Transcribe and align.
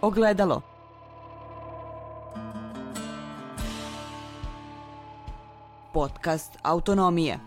Ogledalo. 0.00 0.62
Podcast 5.92 6.52
Autonomije. 6.62 7.38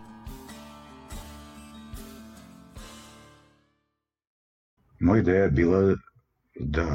Moja 5.00 5.20
ideja 5.20 5.42
je 5.42 5.50
bila 5.50 5.96
da 6.60 6.86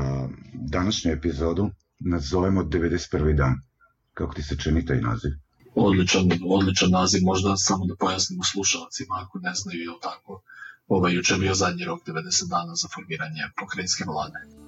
današnju 0.53 1.11
epizodu 1.11 1.69
nazovemo 1.99 2.63
91. 2.63 3.37
dan. 3.37 3.55
Kako 4.13 4.33
ti 4.33 4.43
se 4.43 4.57
čini 4.57 4.85
taj 4.85 5.01
naziv? 5.01 5.31
Odličan, 5.75 6.29
odličan 6.49 6.89
naziv, 6.91 7.21
možda 7.23 7.57
samo 7.57 7.85
da 7.85 7.95
pojasnimo 7.95 8.43
slušalcima 8.43 9.15
ako 9.23 9.39
ne 9.39 9.53
znaju, 9.53 9.79
je 9.81 9.87
tako? 10.01 10.41
Ovaj, 10.87 11.13
juče 11.13 11.33
je 11.33 11.39
bio 11.39 11.53
zadnji 11.53 11.85
rok 11.85 11.99
90 12.07 12.49
dana 12.49 12.75
za 12.75 12.87
formiranje 12.95 13.41
pokrajinske 13.59 14.03
vlade. 14.07 14.66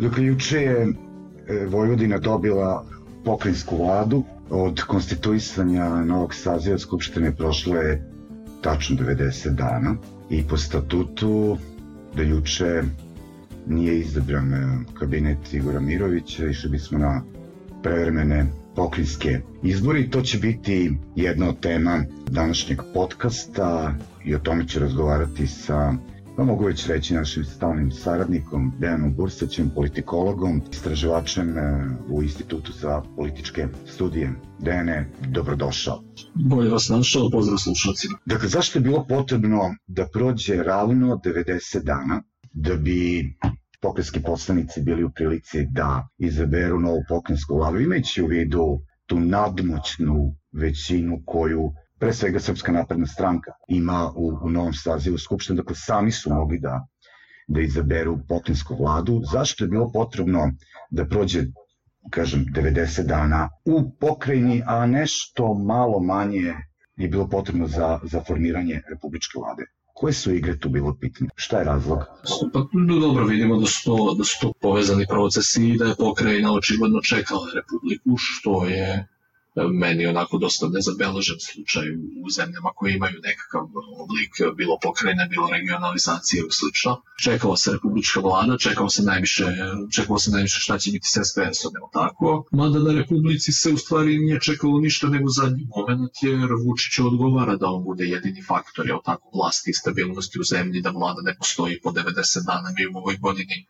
Dakle, 0.00 0.24
juče 0.24 0.58
je 0.58 0.86
e, 1.48 1.66
Vojvodina 1.66 2.18
dobila 2.18 2.84
pokrajinsku 3.24 3.76
vladu. 3.76 4.22
Od 4.50 4.80
konstituisanja 4.82 5.88
novog 6.04 6.34
saziva 6.34 6.78
Skupštine 6.78 7.34
prošlo 7.36 7.76
je 7.76 8.10
tačno 8.60 8.96
90 8.96 9.50
dana 9.50 9.96
i 10.30 10.42
po 10.42 10.56
statutu 10.56 11.58
da 12.16 12.22
juče 12.22 12.82
nije 13.66 13.98
izabran 14.00 14.54
e, 14.54 14.60
kabinet 14.94 15.54
Igora 15.54 15.80
Mirovića, 15.80 16.46
išli 16.46 16.70
bismo 16.70 16.98
na 16.98 17.22
prevremene 17.82 18.46
pokrinjske 18.76 19.40
izbori. 19.62 20.10
To 20.10 20.20
će 20.22 20.38
biti 20.38 20.92
jedna 21.16 21.48
od 21.48 21.60
tema 21.60 22.04
današnjeg 22.30 22.80
podcasta 22.94 23.94
i 24.24 24.34
o 24.34 24.38
tome 24.38 24.68
će 24.68 24.80
razgovarati 24.80 25.46
sa 25.46 25.92
pa 26.36 26.44
mogu 26.44 26.64
već 26.64 26.86
reći 26.86 27.14
našim 27.14 27.44
stalnim 27.44 27.90
saradnikom 27.90 28.72
Dejanom 28.78 29.14
Bursaćem, 29.14 29.70
politikologom, 29.74 30.62
istraživačem 30.72 31.58
e, 31.58 31.86
u 32.08 32.22
Institutu 32.22 32.72
za 32.72 33.02
političke 33.16 33.68
studije. 33.86 34.32
Dejane, 34.58 35.08
dobrodošao. 35.28 36.02
Bolje 36.34 36.70
vas 36.70 36.88
našao, 36.88 37.30
pozdrav 37.30 37.58
slušalcima. 37.58 38.18
Dakle, 38.26 38.48
zašto 38.48 38.78
je 38.78 38.82
bilo 38.82 39.06
potrebno 39.08 39.74
da 39.86 40.06
prođe 40.12 40.62
ravno 40.62 41.20
90 41.24 41.82
dana 41.84 42.22
da 42.52 42.76
bi 42.76 43.24
pokrenjski 43.80 44.22
poslanici 44.22 44.82
bili 44.82 45.04
u 45.04 45.10
prilici 45.10 45.66
da 45.70 46.08
izaberu 46.18 46.80
novu 46.80 47.02
pokrensku 47.08 47.56
vladu, 47.56 47.80
imajući 47.80 48.22
u 48.22 48.26
vidu 48.26 48.80
tu 49.06 49.20
nadmoćnu 49.20 50.34
većinu 50.52 51.22
koju 51.26 51.72
pre 52.00 52.12
svega 52.12 52.40
Srpska 52.40 52.72
napredna 52.72 53.06
stranka 53.06 53.52
ima 53.68 54.12
u, 54.16 54.38
u 54.42 54.50
novom 54.50 54.74
sazivu 54.74 55.18
Skupštine, 55.18 55.56
dakle 55.56 55.76
sami 55.76 56.12
su 56.12 56.30
mogli 56.34 56.58
da, 56.58 56.86
da 57.48 57.60
izaberu 57.60 58.18
pokrajinsku 58.28 58.76
vladu. 58.80 59.22
Zašto 59.32 59.64
je 59.64 59.68
bilo 59.68 59.90
potrebno 59.92 60.52
da 60.90 61.06
prođe 61.06 61.44
kažem, 62.10 62.46
90 62.54 63.06
dana 63.06 63.48
u 63.64 63.90
pokrajini, 64.00 64.62
a 64.66 64.86
nešto 64.86 65.54
malo 65.54 66.00
manje 66.00 66.54
je 66.96 67.08
bilo 67.08 67.28
potrebno 67.28 67.66
za, 67.66 67.98
za 68.02 68.22
formiranje 68.26 68.82
republičke 68.90 69.38
vlade. 69.38 69.62
Koje 69.94 70.12
su 70.12 70.34
igre 70.34 70.58
tu 70.58 70.68
bilo 70.68 70.96
pitanje? 71.00 71.30
Šta 71.34 71.58
je 71.58 71.64
razlog? 71.64 71.98
Pa, 72.52 72.60
dobro, 73.00 73.24
vidimo 73.24 73.60
da 73.60 73.66
su, 73.66 73.84
to, 73.84 74.14
da 74.18 74.24
su 74.24 74.38
to 74.40 74.52
povezani 74.60 75.06
procesi 75.08 75.68
i 75.68 75.76
da 75.76 75.84
je 75.84 75.94
pokrajina 75.98 76.52
očigledno 76.52 77.00
čekala 77.00 77.46
republiku, 77.54 78.16
što 78.16 78.64
je 78.64 79.06
meni 79.56 80.06
onako 80.06 80.38
dosta 80.38 80.68
nezabeležen 80.68 81.40
slučaj 81.40 81.86
u 82.24 82.30
zemljama 82.30 82.70
koje 82.76 82.94
imaju 82.94 83.18
nekakav 83.22 83.62
oblik 84.04 84.56
bilo 84.56 84.78
pokrajine, 84.82 85.28
bilo 85.30 85.48
regionalizacije 85.48 86.40
ili 86.40 86.50
slično. 86.50 87.02
Čekalo 87.24 87.56
se 87.56 87.72
republička 87.72 88.20
vlada, 88.20 88.58
čekalo 88.58 88.88
se 88.88 89.02
najviše, 89.02 89.46
čekalo 89.96 90.18
se 90.18 90.30
najviše 90.30 90.60
šta 90.60 90.78
će 90.78 90.90
biti 90.90 91.06
s 91.08 91.14
SPS-om, 91.28 91.72
ili 91.80 91.90
tako? 91.92 92.44
Mada 92.52 92.78
na 92.78 92.92
republici 92.92 93.52
se 93.52 93.72
u 93.72 93.78
stvari 93.78 94.18
nije 94.18 94.40
čekalo 94.40 94.80
ništa 94.80 95.08
nego 95.08 95.28
zadnji 95.28 95.64
moment, 95.76 96.12
jer 96.22 96.48
Vučić 96.64 96.98
odgovara 96.98 97.56
da 97.56 97.66
on 97.66 97.84
bude 97.84 98.04
jedini 98.04 98.42
faktor, 98.42 98.86
je 98.86 98.94
tako, 99.04 99.30
vlasti 99.34 99.70
i 99.70 99.74
stabilnosti 99.74 100.40
u 100.40 100.44
zemlji, 100.44 100.80
da 100.80 100.90
vlada 100.90 101.20
ne 101.22 101.36
postoji 101.38 101.80
po 101.82 101.90
90 101.90 102.46
dana, 102.46 102.68
mi 102.76 102.86
u 102.86 102.98
ovoj 102.98 103.16
godini 103.16 103.66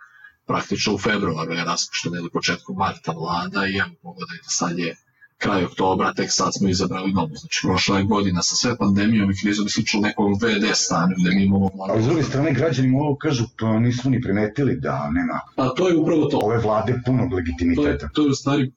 praktično 0.46 0.94
u 0.94 0.98
februaru 0.98 1.52
je 1.52 1.64
raspuštena 1.64 2.16
ili 2.18 2.30
početku 2.30 2.74
marta 2.74 3.12
vlada 3.12 3.66
i 3.66 3.76
evo 3.76 3.94
pogledajte 4.02 4.48
sad 4.48 4.78
je 4.78 4.96
kraj 5.42 5.64
oktobra, 5.64 6.12
tek 6.14 6.28
sad 6.32 6.50
smo 6.58 6.68
izabrali 6.68 7.12
novu. 7.12 7.36
Znači, 7.36 7.60
prošla 7.62 7.98
je 7.98 8.04
godina 8.04 8.42
sa 8.42 8.54
sve 8.56 8.76
pandemijom 8.76 9.30
i 9.30 9.38
krizom 9.42 9.66
i 9.66 9.70
slično 9.70 10.00
nekom 10.00 10.34
VD 10.34 10.64
stanju 10.74 11.14
gde 11.20 11.30
mi 11.36 11.44
imamo... 11.44 11.70
Ali 11.88 12.02
s 12.02 12.06
druge 12.06 12.22
strane, 12.22 12.52
građani 12.52 12.88
mogu 12.88 13.16
kažu, 13.16 13.44
pa 13.60 13.78
nismo 13.78 14.10
ni 14.10 14.20
primetili 14.20 14.80
da 14.80 15.10
nema 15.10 15.40
A 15.56 15.74
to 15.74 15.88
je 15.88 15.96
upravo 15.96 16.24
to. 16.24 16.38
ove 16.42 16.58
vlade 16.58 17.00
punog 17.06 17.32
legitimiteta. 17.32 17.98
To 17.98 18.04
je, 18.04 18.12
to 18.14 18.22
je 18.22 18.30
u 18.30 18.34
stvari 18.34 18.72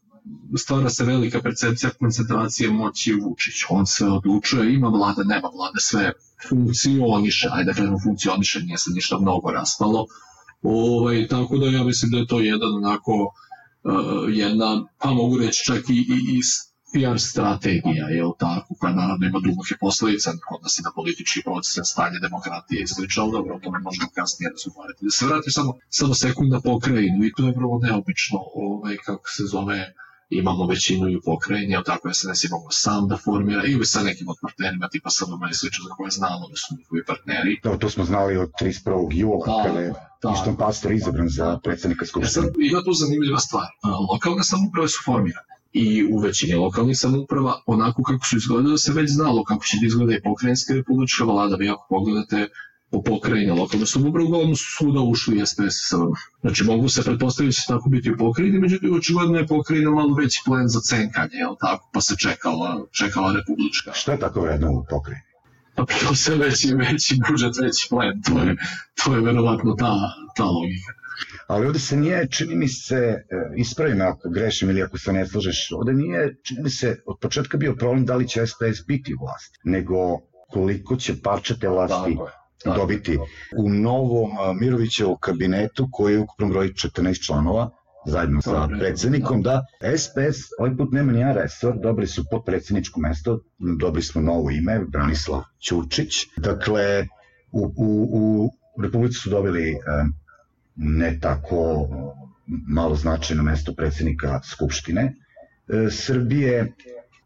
stvara 0.57 0.90
se 0.90 1.06
velika 1.06 1.41
percepcija 1.41 1.90
koncentracije 2.00 2.69
moći 2.69 3.13
u 3.13 3.23
Vučić. 3.23 3.53
On 3.69 3.85
se 3.85 4.06
odlučuje, 4.06 4.73
ima 4.73 4.88
vlade, 4.88 5.23
nema 5.25 5.50
vlade, 5.57 5.79
sve 5.79 6.12
funkcioniše, 6.50 7.50
ajde 7.52 7.72
da 7.72 7.73
kažemo 7.73 8.00
funkcioniše, 8.03 8.59
nije 8.59 8.78
se 8.78 8.91
ništa 8.94 9.19
mnogo 9.19 9.52
rastalo. 9.52 10.06
Ovaj, 10.62 11.28
tako 11.28 11.57
da 11.57 11.66
ja 11.66 11.84
mislim 11.84 12.12
da 12.12 12.18
je 12.18 12.28
to 12.28 12.40
jedan 12.40 12.75
onako 12.75 13.34
jedna, 14.29 14.88
pa 15.01 15.09
mogu 15.11 15.38
reći 15.38 15.63
čak 15.66 15.89
i, 15.89 15.94
i, 15.94 16.17
i 16.38 16.41
PR 16.94 17.19
strategija, 17.19 18.05
je 18.16 18.23
tako, 18.39 18.75
koja 18.79 18.94
naravno 18.94 19.25
ima 19.25 19.39
duboke 19.39 19.75
posledice, 19.79 20.29
odnosi 20.55 20.81
na 20.88 20.91
politički 20.95 21.39
proces, 21.47 21.88
stanje 21.93 22.19
demokratije 22.19 22.81
i 22.81 22.88
slično, 22.88 23.31
dobro, 23.31 23.55
o 23.55 23.59
tome 23.63 23.79
možemo 23.79 24.07
kasnije 24.16 24.49
razgovarati. 24.55 25.05
Da 25.07 25.11
se 25.17 25.25
vrati 25.25 25.49
samo, 25.57 25.72
samo 25.89 26.13
sekunda 26.13 26.57
pokrajinu 26.69 27.19
i 27.25 27.33
to 27.35 27.41
je 27.47 27.57
vrlo 27.59 27.79
neobično, 27.85 28.39
ovaj, 28.67 28.95
kako 29.05 29.27
se 29.35 29.43
zove, 29.53 29.79
imamo 30.29 30.67
većinu 30.67 31.09
i 31.09 31.16
u 31.16 31.22
pokrajini, 31.25 31.75
ali 31.75 31.85
tako 31.85 32.13
SNS 32.13 32.44
imamo 32.44 32.67
sam 32.72 33.07
da 33.07 33.17
formira 33.17 33.63
ili 33.66 33.85
sa 33.85 34.03
nekim 34.03 34.28
od 34.28 34.35
partnerima 34.41 34.88
tipa 34.88 35.09
SVM 35.09 35.44
i 35.51 35.53
slično 35.53 35.84
za 35.88 35.94
koje 35.95 36.11
znamo 36.11 36.47
da 36.50 36.56
su 36.56 36.75
njihovi 36.78 37.06
partneri. 37.06 37.59
Da, 37.63 37.78
to 37.78 37.89
smo 37.89 38.06
znali 38.06 38.38
od 38.38 38.51
31. 38.61 39.07
jula, 39.11 39.45
da, 39.45 39.63
kada 39.63 39.79
je 39.79 39.94
Išton 40.34 40.56
Pastor 40.57 40.91
izabran 40.91 41.29
za 41.29 41.59
predsednika 41.63 42.06
Skupštine. 42.06 42.47
Ja 42.47 42.69
ima 42.72 42.84
tu 42.84 42.94
zanimljiva 42.94 43.39
stvar. 43.39 43.67
Lokalne 44.11 44.44
samouprave 44.44 44.88
su 44.88 45.00
formirane 45.06 45.53
i 45.73 46.06
u 46.13 46.17
većini 46.17 46.53
lokalnih 46.53 46.97
samouprava 47.00 47.61
onako 47.66 48.03
kako 48.03 48.25
su 48.25 48.38
izgledale 48.38 48.78
se 48.78 48.94
već 48.94 49.11
znalo 49.11 49.44
kako 49.44 49.66
će 49.66 49.78
da 49.81 49.85
izgleda 49.85 50.13
i 50.13 50.22
pokrajinska 50.22 50.73
republička 50.73 51.23
vlada, 51.23 51.55
vi 51.55 51.69
ako 51.69 51.85
pogledate 51.90 52.47
po 52.93 53.01
pokrajine 53.03 53.53
lokalne 53.53 53.85
samouprave, 53.85 54.25
uglavnom 54.27 54.55
su 54.55 54.65
svuda 54.77 55.01
ušli 55.01 55.37
i 55.37 55.45
SPS 55.45 55.77
sa 55.89 55.97
Znači 56.41 56.63
mogu 56.63 56.89
se 56.89 57.03
pretpostaviti 57.03 57.55
da 57.55 57.61
će 57.61 57.67
tako 57.67 57.89
biti 57.89 58.11
u 58.11 58.17
pokrajini, 58.17 58.59
međutim 58.59 58.95
očigledno 58.95 59.37
je 59.37 59.47
pokrajina 59.47 59.91
malo 59.91 60.15
veći 60.15 60.41
plen 60.45 60.67
za 60.67 60.79
cenkanje, 60.79 61.37
jel 61.43 61.55
tako, 61.59 61.89
pa 61.93 62.01
se 62.01 62.15
čekala, 62.17 62.85
čekala 62.91 63.33
republička. 63.33 63.91
Šta 63.93 64.11
je 64.11 64.19
tako 64.19 64.41
vredno 64.41 64.71
u 64.71 64.85
pokrajini? 64.89 65.23
Pa 65.75 65.85
prvo 65.85 66.15
se 66.15 66.35
veći, 66.35 66.73
veći 66.75 67.17
budžet, 67.29 67.53
veći 67.61 67.87
plen, 67.89 68.21
to 68.21 68.39
je, 68.39 68.55
to 69.03 69.15
je 69.15 69.21
verovatno 69.21 69.75
ta, 69.79 69.93
ta 70.35 70.43
logika. 70.43 70.93
Ali 71.47 71.67
ovde 71.67 71.79
se 71.79 71.97
nije, 71.97 72.27
čini 72.29 72.55
mi 72.55 72.67
se, 72.67 72.95
e, 72.95 73.23
ispravim 73.57 74.01
ako 74.01 74.29
grešim 74.29 74.69
ili 74.69 74.83
ako 74.83 74.97
se 74.97 75.13
ne 75.13 75.27
slažeš, 75.27 75.71
ovde 75.71 75.93
nije, 75.93 76.35
čini 76.43 76.63
mi 76.63 76.69
se, 76.69 77.01
od 77.05 77.17
početka 77.21 77.57
bio 77.57 77.75
problem 77.75 78.05
da 78.05 78.15
li 78.15 78.27
će 78.27 78.47
SPS 78.47 78.85
biti 78.87 79.13
vlast, 79.21 79.59
nego 79.63 79.97
koliko 80.49 80.95
će 80.95 81.21
parčete 81.21 81.69
vlasti 81.69 82.15
Tako 82.15 82.42
dobiti 82.66 83.18
u 83.57 83.69
novom 83.69 84.29
Mirovićevom 84.59 85.18
kabinetu 85.19 85.90
koji 85.91 86.13
je 86.13 86.19
ukupno 86.19 86.47
broji 86.47 86.69
14 86.69 87.25
članova, 87.25 87.69
zajedno 88.06 88.41
sa 88.41 88.68
predsednikom, 88.79 89.41
da. 89.41 89.66
SPS 89.97 90.37
ovaj 90.59 90.78
put 90.78 90.91
nema 90.91 91.11
nijedan 91.11 91.35
resor, 91.35 91.79
dobili 91.79 92.08
su 92.08 92.26
podpredsedničko 92.32 92.99
mesto, 92.99 93.40
dobili 93.79 94.03
smo 94.03 94.22
novo 94.22 94.49
ime, 94.49 94.79
Branislav 94.87 95.41
Ćurčić. 95.67 96.14
Dakle, 96.37 97.08
u, 97.52 97.73
u, 97.78 98.49
u 98.76 98.82
Republici 98.82 99.20
su 99.20 99.29
dobili 99.29 99.78
ne 100.76 101.20
tako 101.22 101.87
malo 102.67 102.96
značajno 102.96 103.43
mesto 103.43 103.73
predsednika 103.73 104.41
Skupštine 104.43 105.02
e, 105.03 105.90
Srbije. 105.91 106.73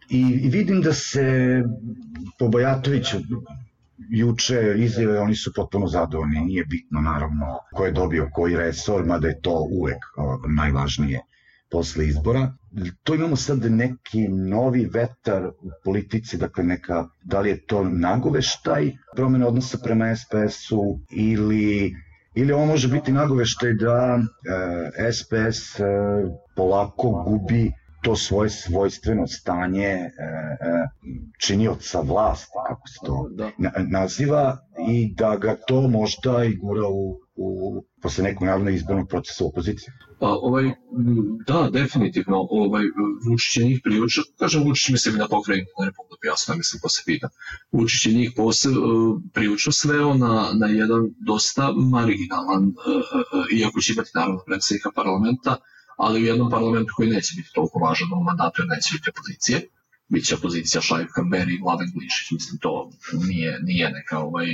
I, 0.09 0.19
i 0.19 0.49
vidim 0.49 0.81
da 0.81 0.93
se 0.93 1.63
po 2.39 2.47
Bojatoviću 2.47 3.17
juče 4.09 4.75
izjave, 4.77 5.19
oni 5.19 5.35
su 5.35 5.51
potpuno 5.55 5.87
zadovoljni, 5.87 6.39
nije 6.39 6.65
bitno 6.65 7.01
naravno 7.01 7.59
ko 7.73 7.85
je 7.85 7.91
dobio 7.91 8.29
koji 8.33 8.55
resor, 8.55 9.05
mada 9.05 9.27
je 9.27 9.41
to 9.41 9.67
uvek 9.71 9.97
najvažnije 10.55 11.21
posle 11.71 12.07
izbora. 12.07 12.53
To 13.03 13.15
imamo 13.15 13.35
sad 13.35 13.71
neki 13.71 14.27
novi 14.27 14.85
vetar 14.93 15.47
u 15.47 15.69
politici, 15.83 16.37
dakle 16.37 16.63
neka, 16.63 17.05
da 17.23 17.39
li 17.39 17.49
je 17.49 17.65
to 17.65 17.83
nagoveštaj 17.83 18.91
promene 19.15 19.45
odnosa 19.45 19.77
prema 19.83 20.15
SPS-u 20.15 20.99
ili 21.11 21.93
ili 22.35 22.53
ovo 22.53 22.65
može 22.65 22.87
biti 22.87 23.11
nagoveštaj 23.11 23.73
da 23.73 24.19
e, 24.97 25.11
SPS 25.11 25.79
e, 25.79 25.83
polako 26.55 27.23
gubi 27.27 27.71
to 28.01 28.15
svoje 28.15 28.49
svojstveno 28.49 29.27
stanje 29.27 29.85
e, 29.85 30.09
e, 30.09 30.87
činioca 31.39 32.01
vlasti, 32.01 32.51
kako 32.67 32.87
se 32.87 32.99
to 33.05 33.29
Da. 33.31 33.51
na, 33.57 33.71
naziva, 33.89 34.57
i 34.89 35.13
da 35.13 35.35
ga 35.35 35.57
to 35.67 35.87
možda 35.87 36.43
i 36.43 36.55
gura 36.55 36.87
u, 36.87 37.19
u 37.35 37.83
posle 38.01 38.23
nekog 38.23 38.43
naravno 38.43 38.69
izbornog 38.69 39.07
procesa 39.09 39.43
u 39.43 39.47
opoziciji. 39.47 39.89
Pa, 40.19 40.27
ovaj, 40.27 40.71
da, 41.47 41.69
definitivno, 41.73 42.47
ovaj, 42.49 42.83
Vučić 43.29 43.57
je 43.57 43.65
njih 43.65 43.79
prilično, 43.83 44.23
kažem 44.39 44.63
Vučić 44.63 44.89
mislim 44.89 45.15
na 45.15 45.27
pokrajinu 45.27 45.67
na 45.79 45.85
Republiku, 45.85 46.25
jasno 46.25 46.53
je, 46.53 46.57
mislim 46.57 46.81
ko 46.81 46.89
se 46.89 47.03
pita. 47.05 47.29
Vučić 47.71 48.05
je 48.05 48.13
njih 48.13 48.31
posle, 48.35 48.71
prilično 49.33 49.71
sveo 49.71 50.13
na, 50.13 50.51
na 50.59 50.67
jedan 50.67 51.01
dosta 51.27 51.71
marginalan, 51.91 52.63
e, 52.63 52.71
e, 53.53 53.59
iako 53.59 53.81
će 53.81 53.93
imati 53.93 54.11
naravno 54.15 54.43
predsjednika 54.45 54.91
parlamenta, 54.95 55.57
ali 55.97 56.21
u 56.21 56.25
jednom 56.25 56.49
parlamentu 56.51 56.93
koji 56.95 57.09
neće 57.09 57.33
biti 57.37 57.49
toliko 57.53 57.79
važan 57.79 58.07
u 58.13 58.23
mandatu 58.23 58.61
jer 58.61 58.67
neće 58.69 58.89
biti 58.93 59.09
opozicije. 59.09 59.61
Biće 60.09 60.35
opozicija 60.35 60.81
Šaib 60.81 61.07
Kamberi 61.15 61.53
i 61.53 61.61
Vladan 61.63 61.87
Glišić, 61.93 62.31
mislim 62.31 62.59
to 62.59 62.89
nije, 63.27 63.59
nije 63.63 63.91
neka 63.91 64.19
ovaj, 64.19 64.47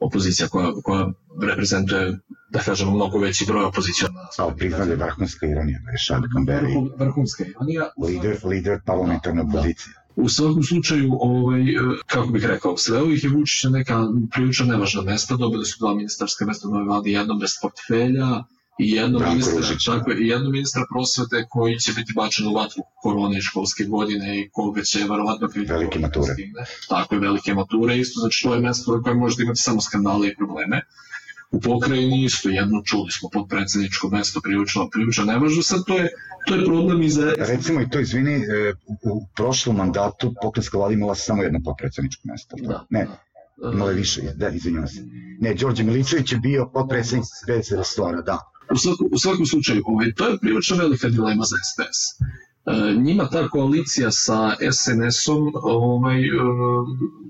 opozicija 0.00 0.48
koja, 0.48 0.72
koja 0.84 1.08
reprezentuje, 1.42 2.18
da 2.50 2.58
kažemo, 2.60 2.90
mnogo 2.90 3.18
veći 3.18 3.44
broj 3.46 3.64
opozicijona. 3.64 4.20
Ali 4.38 4.68
da 4.70 4.76
je 4.76 4.96
vrhunska 4.96 5.46
ironija 5.46 5.78
da 5.84 5.90
je 5.90 5.98
Šad 5.98 6.22
Kamberi 6.34 6.66
Vrhu- 6.66 6.90
vrhunska 6.98 7.44
ironija. 7.44 7.90
lider, 7.98 8.36
lider 8.44 8.80
parlamentarne 8.86 9.42
Da. 9.42 9.48
opozicije. 9.48 9.94
U 10.16 10.28
svakom 10.28 10.62
slučaju, 10.62 11.10
ovaj, 11.20 11.62
e, 11.62 11.74
kako 12.06 12.26
bih 12.28 12.44
rekao, 12.44 12.76
sveo 12.76 13.04
ih 13.06 13.24
je 13.24 13.30
Vučić 13.30 13.64
na 13.64 13.70
neka 13.70 13.98
prilično 14.32 14.66
nevažna 14.66 15.02
mesta, 15.02 15.36
dobili 15.36 15.64
su 15.64 15.76
dva 15.80 15.94
ministarska 15.94 16.46
mesta 16.46 16.68
u 16.68 16.72
nove 16.72 16.84
vladi, 16.84 17.12
jedno 17.12 17.34
bez 17.34 17.50
portfelja 17.62 18.44
i 18.78 18.90
jedno 18.90 19.18
Branko 19.18 19.34
ministra, 19.34 19.56
Ružić. 19.56 19.84
tako 19.84 20.12
i 20.12 20.26
jedno 20.28 20.50
ministra 20.50 20.82
prosvete 20.92 21.46
koji 21.50 21.78
će 21.78 21.92
biti 21.92 22.12
bačen 22.16 22.46
u 22.46 22.54
vatru 22.54 22.82
korone 23.02 23.38
i 23.38 23.42
školske 23.42 23.84
godine 23.84 24.40
i 24.40 24.48
koga 24.52 24.82
će 24.82 24.98
verovatno 24.98 25.48
kriti 25.48 25.72
Velike 25.72 25.98
mature. 25.98 26.32
stigne. 26.32 26.64
Tako 26.88 27.14
je, 27.14 27.20
velike 27.20 27.54
mature, 27.54 27.98
isto 27.98 28.20
znači 28.20 28.42
to 28.42 28.54
je 28.54 28.60
mesto 28.60 29.02
koje 29.02 29.14
možete 29.14 29.42
imati 29.42 29.60
samo 29.60 29.80
skandale 29.80 30.28
i 30.28 30.36
probleme. 30.36 30.80
U 31.50 31.60
pokrajini 31.60 32.24
isto 32.24 32.48
jedno 32.48 32.82
čuli 32.84 33.10
smo 33.10 33.28
podpredsedničko 33.32 34.08
mesto 34.08 34.40
prilično, 34.40 34.88
prilično 34.90 35.24
nevažno, 35.24 35.62
sad 35.62 35.80
to 35.86 35.96
je, 35.98 36.08
to 36.46 36.54
je 36.54 36.64
problem 36.64 37.02
i 37.02 37.10
za... 37.10 37.32
Recimo 37.38 37.80
i 37.80 37.90
to, 37.90 38.00
izvini, 38.00 38.34
e, 38.34 38.72
u, 38.86 39.10
u 39.12 39.26
prošlom 39.36 39.76
mandatu 39.76 40.34
pokrenjska 40.42 40.78
vlada 40.78 40.94
imala 40.94 41.14
samo 41.14 41.42
jedno 41.42 41.60
potpredsjedničko 41.64 42.22
mesto. 42.24 42.56
Da, 42.60 42.86
Ne, 42.90 43.06
da. 43.62 43.72
imala 43.72 43.90
je 43.90 43.96
više, 43.96 44.20
da, 44.36 44.48
izvinjavam 44.48 44.88
se. 44.88 45.02
Ne, 45.40 45.54
Đorđe 45.54 45.82
Miličević 45.82 46.32
je 46.32 46.38
bio 46.38 46.70
potpredsjednik 46.74 47.24
bez 47.46 47.72
restora, 47.72 48.20
da. 48.20 48.38
U 48.74 48.78
svakom, 48.78 49.08
u 49.12 49.18
svakom 49.18 49.46
slučaju, 49.46 49.82
ovaj, 49.86 50.14
to 50.14 50.28
je 50.28 50.38
prilično 50.38 50.76
velika 50.76 51.08
dilema 51.08 51.44
za 51.44 51.56
SPS. 51.68 51.98
E, 52.66 52.94
njima 53.06 53.28
ta 53.28 53.48
koalicija 53.48 54.10
sa 54.10 54.56
SNS-om 54.72 55.52
ovaj, 55.54 56.20
e, 56.20 56.30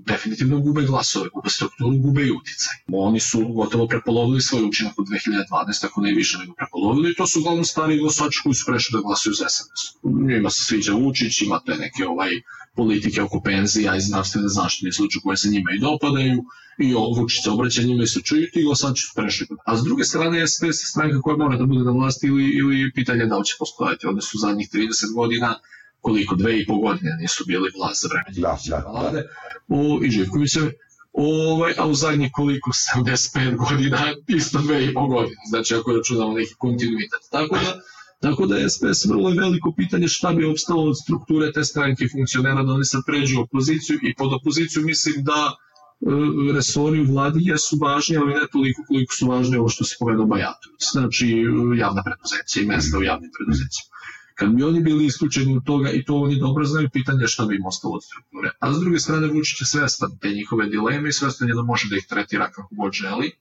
definitivno 0.05 0.59
gube 0.59 0.81
glasove, 0.81 1.29
gube 1.33 1.49
strukturu, 1.49 1.97
gube 1.97 2.21
i 2.25 2.31
uticaj. 2.31 2.75
Oni 2.87 3.19
su 3.19 3.47
gotovo 3.47 3.87
prepolovili 3.87 4.41
svoj 4.41 4.63
učinak 4.63 4.99
u 4.99 5.03
2012, 5.03 5.85
ako 5.85 6.01
ne 6.01 6.13
više 6.13 6.37
nego 6.37 6.53
prepolovili, 6.53 7.15
to 7.15 7.27
su 7.27 7.39
uglavnom 7.39 7.65
stari 7.65 7.99
glasači 7.99 8.39
koji 8.43 8.55
su 8.55 8.65
prešli 8.67 8.93
da 8.93 9.01
glasuju 9.01 9.33
za 9.33 9.45
SNS. 9.49 9.81
Njima 10.27 10.49
se 10.49 10.63
sviđa 10.63 10.93
Vučić, 10.93 11.41
ima 11.41 11.59
te 11.65 11.75
neke 11.75 12.05
ovaj, 12.07 12.31
politike 12.75 13.21
oko 13.21 13.41
penzija 13.41 13.95
i 13.95 14.01
zdravstvene 14.01 14.47
zaštite 14.47 14.91
slučaju 14.91 15.21
koje 15.23 15.37
se 15.37 15.49
njima 15.49 15.71
i 15.71 15.79
dopadaju, 15.79 16.43
i 16.79 16.93
Vučić 17.17 17.43
se 17.43 17.49
obraća 17.49 17.81
njima 17.83 18.03
i 18.03 18.07
se 18.07 18.21
čuju 18.21 18.43
i 18.43 18.51
ti 18.51 18.63
glasači 18.63 19.01
su 19.01 19.11
prešli. 19.15 19.47
A 19.65 19.77
s 19.77 19.83
druge 19.83 20.03
strane 20.03 20.47
SPS 20.47 20.63
je 20.63 20.73
stranka 20.73 21.21
koja 21.21 21.37
mora 21.37 21.57
da 21.57 21.65
bude 21.65 21.83
na 21.83 21.91
vlasti 21.91 22.27
ili, 22.27 22.45
ili 22.59 22.91
pitanje 22.95 23.25
da 23.25 23.37
li 23.37 23.45
će 23.45 23.55
postojati. 23.59 24.07
One 24.07 24.21
su 24.21 24.37
zadnjih 24.37 24.69
30 24.73 25.15
godina 25.15 25.59
koliko, 26.01 26.35
dve 26.35 26.59
i 26.59 26.65
po 26.65 26.77
godine 26.77 27.17
nisu 27.21 27.43
bili 27.47 27.71
vlast 27.77 28.01
za 28.01 28.07
vreme 28.11 28.29
Da, 28.41 28.57
da, 28.69 28.77
da. 28.77 28.91
vlade, 28.91 29.23
o, 29.69 29.99
i 30.03 30.09
Živkovićeve, 30.11 30.71
ovaj, 31.13 31.73
a 31.77 31.87
u 31.87 31.93
zadnjih 31.93 32.31
koliko, 32.33 32.71
75 32.71 33.55
godina, 33.55 33.99
isto 34.27 34.59
dve 34.61 34.85
i 34.85 34.93
po 34.93 35.07
godine, 35.07 35.41
znači 35.49 35.75
ako 35.75 35.93
računamo 35.93 36.33
neki 36.33 36.53
kontinuitet. 36.57 37.21
Tako 37.31 37.55
da, 37.55 37.81
Tako 38.19 38.45
da 38.45 38.57
je 38.57 38.69
SPS 38.69 39.05
vrlo 39.05 39.29
veliko 39.29 39.73
pitanje 39.77 40.07
šta 40.07 40.33
bi 40.33 40.45
opstalo 40.45 40.83
od 40.83 40.95
strukture 41.03 41.51
te 41.51 41.63
stranke 41.63 42.07
funkcionera 42.11 42.63
da 42.63 42.73
oni 42.73 42.85
sad 42.85 43.01
pređu 43.05 43.39
u 43.39 43.43
opoziciju 43.43 43.99
i 44.03 44.15
pod 44.15 44.33
opoziciju 44.33 44.83
mislim 44.83 45.23
da 45.23 45.55
resori 46.55 47.01
u 47.01 47.11
vladi 47.11 47.39
jesu 47.43 47.77
važni, 47.81 48.17
ali 48.17 48.33
ne 48.33 48.47
toliko 48.51 48.81
koliko 48.87 49.13
su 49.13 49.27
važni 49.27 49.57
ovo 49.57 49.69
što 49.69 49.83
se 49.83 49.95
povedao 49.99 50.25
Bajatović. 50.25 50.81
Znači 50.91 51.25
e, 51.25 51.77
javna 51.77 52.03
preduzeća 52.03 52.61
i 52.61 52.65
mesta 52.65 52.97
u 52.97 53.03
javnim 53.03 53.31
preduzećima. 53.37 53.95
Kad 54.35 54.49
bi 54.55 54.63
oni 54.63 54.81
bili 54.81 55.05
isključeni 55.05 55.57
od 55.57 55.65
toga 55.65 55.91
i 55.91 56.03
to 56.05 56.15
oni 56.15 56.39
dobro 56.39 56.65
znaju, 56.65 56.89
pitanje 56.93 57.23
je 57.23 57.27
šta 57.27 57.45
bi 57.45 57.55
im 57.55 57.65
ostalo 57.65 57.93
od 57.93 58.03
strukture. 58.03 58.51
A 58.59 58.73
s 58.73 58.79
druge 58.79 58.99
strane 58.99 59.27
Vučić 59.27 59.61
je 59.61 59.65
svestan 59.65 60.17
te 60.21 60.29
njihove 60.29 60.65
dileme 60.69 61.09
i 61.09 61.17
svestan 61.19 61.47
je 61.47 61.55
da 61.55 61.61
može 61.61 61.89
da 61.89 61.95
ih 61.95 62.05
tretira 62.09 62.51
kako 62.51 62.75
god 62.75 62.93
želi. 62.93 63.31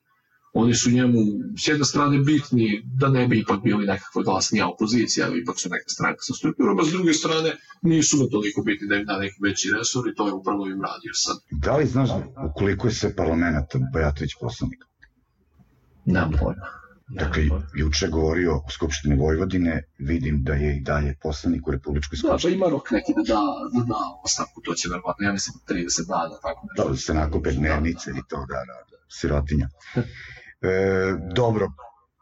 Oni 0.54 0.74
su 0.74 0.90
njemu 0.90 1.18
s 1.58 1.68
jedne 1.68 1.84
strane 1.84 2.18
bitni 2.18 2.82
da 3.00 3.08
ne 3.08 3.26
bi 3.28 3.38
ipak 3.38 3.62
bili 3.62 3.86
nekakva 3.86 4.22
glasnija 4.22 4.68
opozicija, 4.68 5.26
ali 5.26 5.40
ipak 5.40 5.60
su 5.60 5.68
neka 5.68 5.88
stranka 5.88 6.20
sa 6.20 6.34
strukturom, 6.34 6.78
a 6.80 6.84
s 6.84 6.92
druge 6.92 7.12
strane 7.12 7.56
nisu 7.82 8.16
mu 8.16 8.28
toliko 8.28 8.62
bitni 8.62 8.88
da 8.88 8.96
im 8.96 9.06
da 9.06 9.18
neki 9.18 9.38
veći 9.42 9.70
resor 9.78 10.08
i 10.08 10.14
to 10.14 10.26
je 10.26 10.32
upravo 10.32 10.66
im 10.66 10.82
radio 10.82 11.12
sad. 11.14 11.36
Da 11.50 11.76
li 11.76 11.86
znaš 11.86 12.10
ukoliko 12.50 12.86
je 12.86 12.92
sve 12.92 13.16
parlamenta 13.16 13.78
Bajatović 13.92 14.30
poslanik? 14.40 14.80
Nemam 16.04 16.32
pojma. 16.40 16.66
Dakle, 17.08 17.42
juče 17.76 18.08
govorio 18.08 18.54
o 18.56 18.70
Skupštini 18.70 19.16
Vojvodine, 19.16 19.82
vidim 19.98 20.42
da 20.42 20.54
je 20.54 20.76
i 20.76 20.80
dalje 20.80 21.16
poslanik 21.22 21.68
u 21.68 21.70
Republičkoj 21.70 22.16
Da, 22.16 22.22
pa 22.22 22.28
skupštini. 22.28 22.54
ima 22.54 22.68
rok 22.68 22.90
neki 22.90 23.12
da 23.16 23.22
da, 23.22 23.40
da, 23.74 23.84
da 23.86 23.94
ostavku, 24.24 24.60
to 24.64 24.74
će 24.74 24.88
verovatno, 24.88 25.26
ja 25.26 25.32
mislim 25.32 25.54
30 25.68 26.08
dana, 26.08 26.36
tako 26.42 26.66
nešto. 26.70 26.84
Da, 26.84 26.90
da 26.90 26.96
se 26.96 27.14
nakupe 27.14 27.52
dnevnice 27.52 28.10
i 28.10 28.22
to, 28.28 28.36
da, 28.36 28.60
da, 28.68 28.76
sirotinja. 29.08 29.68
E, 30.64 31.16
dobro, 31.34 31.68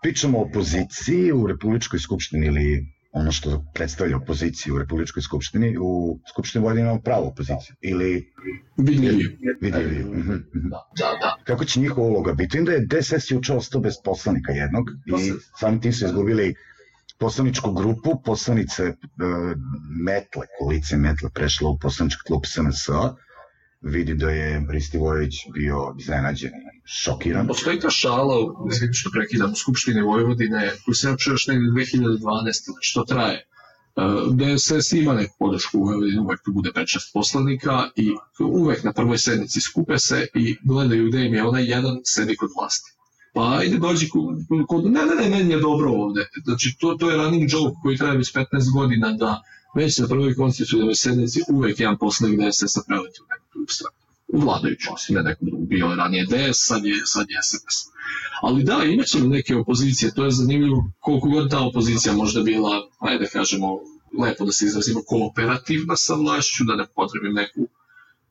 pričamo 0.03 0.39
o 0.39 0.43
opoziciji 0.43 1.33
u 1.33 1.47
Republičkoj 1.47 1.99
skupštini 1.99 2.47
ili 2.47 2.87
ono 3.13 3.33
što 3.33 3.65
predstavlja 3.75 4.17
opoziciju 4.17 4.75
u 4.75 4.79
Republičkoj 4.79 5.23
skupštini, 5.23 5.77
u 5.81 6.19
Skupštini 6.33 6.63
Vojvodine 6.63 6.87
imamo 6.87 7.01
pravu 7.01 7.27
opoziciju 7.27 7.77
ili 7.81 8.33
Vidljivi. 8.77 9.39
vidljivi. 9.61 10.05
Mhm, 10.05 10.33
mhm. 10.33 10.69
Da, 10.71 10.81
da, 10.99 11.19
da. 11.21 11.37
Kako 11.45 11.65
će 11.65 11.81
njihova 11.81 12.07
uloga 12.07 12.33
biti? 12.33 12.59
Onda 12.59 12.73
je 12.73 12.87
DSS 12.87 13.31
juče 13.31 13.53
ostao 13.53 13.81
bez 13.81 13.95
poslanika 14.05 14.53
jednog 14.53 14.85
i 15.07 15.33
samim 15.61 15.81
tim 15.81 15.93
su 15.93 16.05
izgubili 16.05 16.55
poslaničku 17.19 17.73
grupu, 17.73 18.23
poslanice 18.25 18.83
e, 18.83 18.95
Metle, 20.05 20.47
koalicije 20.59 20.99
Metle 20.99 21.31
prešla 21.35 21.71
u 21.71 21.79
poslanički 21.79 22.23
klub 22.27 22.43
SNS-a. 22.47 23.15
Vidi 23.83 24.15
da 24.15 24.31
je 24.31 24.67
Risti 24.71 24.99
Vojević 24.99 25.35
bio 25.55 25.95
iznenađen 25.99 26.51
šokiran. 26.85 27.47
Postoji 27.47 27.81
ta 27.81 27.91
šala, 27.91 28.37
izvim 28.73 28.93
što 28.93 29.11
prekidam, 29.11 29.53
u 29.53 29.57
Skupštini 29.57 30.03
Vojvodine, 30.03 30.71
sam 30.95 31.11
ja 31.11 31.17
čuo 31.17 31.33
još 31.33 31.47
negde 31.47 31.67
2012. 31.67 32.19
Znači 32.65 33.09
traje. 33.09 33.39
E, 33.39 33.45
DSS 34.33 34.93
ima 34.93 35.15
neku 35.15 35.35
podršku 35.39 35.79
u 35.79 35.85
Vojvodini, 35.85 36.19
uvek 36.19 36.41
tu 36.45 36.53
bude 36.53 36.71
5-6 36.75 37.13
poslanika 37.15 37.89
i 37.97 38.11
uvek 38.41 38.85
na 38.85 38.93
prvoj 38.93 39.19
sednici 39.19 39.61
skupe 39.61 39.99
se 39.99 40.27
i 40.35 40.57
gledaju 40.65 41.09
gde 41.09 41.27
im 41.27 41.35
je 41.35 41.45
onaj 41.45 41.65
jedan 41.65 42.01
sedi 42.05 42.37
kod 42.37 42.51
vlasti. 42.59 42.91
Pa 43.35 43.57
ajde 43.59 43.79
dođi 43.79 44.09
kod, 44.69 44.85
ne, 44.85 45.01
ne, 45.07 45.15
ne, 45.23 45.37
meni 45.37 45.51
je 45.51 45.61
dobro 45.61 45.91
ovde. 45.91 46.29
Znači 46.45 46.77
to, 46.81 46.95
to 46.95 47.11
je 47.11 47.17
running 47.17 47.51
joke 47.53 47.77
koji 47.83 47.97
traje 47.97 48.17
već 48.17 48.35
15 48.35 48.73
godina 48.75 49.13
da 49.13 49.43
već 49.75 49.99
na 49.99 50.07
prvoj 50.09 50.35
konstitutivnoj 50.35 50.95
sednici 50.95 51.41
uvek 51.53 51.81
jedan 51.81 51.99
poslanik 51.99 52.41
DSS-a 52.41 52.81
preleti 52.87 53.21
u 53.23 53.27
neku 53.31 53.42
drugu 53.42 53.42
stranu 53.42 53.42
u 54.29 54.41
vladajuću, 54.41 54.91
ne 55.09 55.23
nekom 55.23 55.49
drugom, 55.49 55.67
bio 55.67 55.87
je 55.87 55.97
ranije 55.97 56.27
DS, 56.27 56.59
sad 56.69 56.85
je, 56.85 56.95
sad 57.05 57.27
je 57.31 57.39
SNS. 57.43 57.77
Ali 58.43 58.65
da, 58.65 58.85
imat 58.85 59.07
ćemo 59.07 59.29
neke 59.29 59.57
opozicije, 59.57 60.15
to 60.15 60.25
je 60.25 60.31
zanimljivo 60.31 60.91
koliko 61.01 61.29
god 61.29 61.51
ta 61.51 61.61
opozicija 61.61 62.15
možda 62.15 62.43
bila, 62.43 62.71
ajde 62.99 63.25
da 63.25 63.31
kažemo, 63.31 63.67
lepo 64.19 64.45
da 64.45 64.53
se 64.53 64.67
izrazimo, 64.67 65.01
kooperativna 65.07 65.97
sa 65.97 66.15
vlašću, 66.15 66.65
da 66.65 66.77
ne 66.77 66.87
potrebim 66.95 67.35
neku 67.35 67.61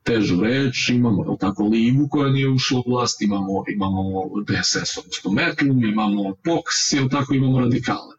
težu 0.02 0.40
reč, 0.40 0.88
imamo 0.88 1.24
jel 1.24 1.36
tako 1.40 1.64
Ligu 1.64 2.08
koja 2.10 2.30
nije 2.30 2.48
ušla 2.48 2.78
u 2.78 2.90
vlast, 2.90 3.22
imamo, 3.22 3.64
imamo 3.74 4.02
DSS, 4.46 4.98
odnosno 4.98 5.30
Metlu, 5.30 5.68
imamo 5.68 6.34
POKS, 6.44 6.92
jel 6.92 7.08
tako 7.08 7.34
imamo 7.34 7.60
radikale. 7.60 8.14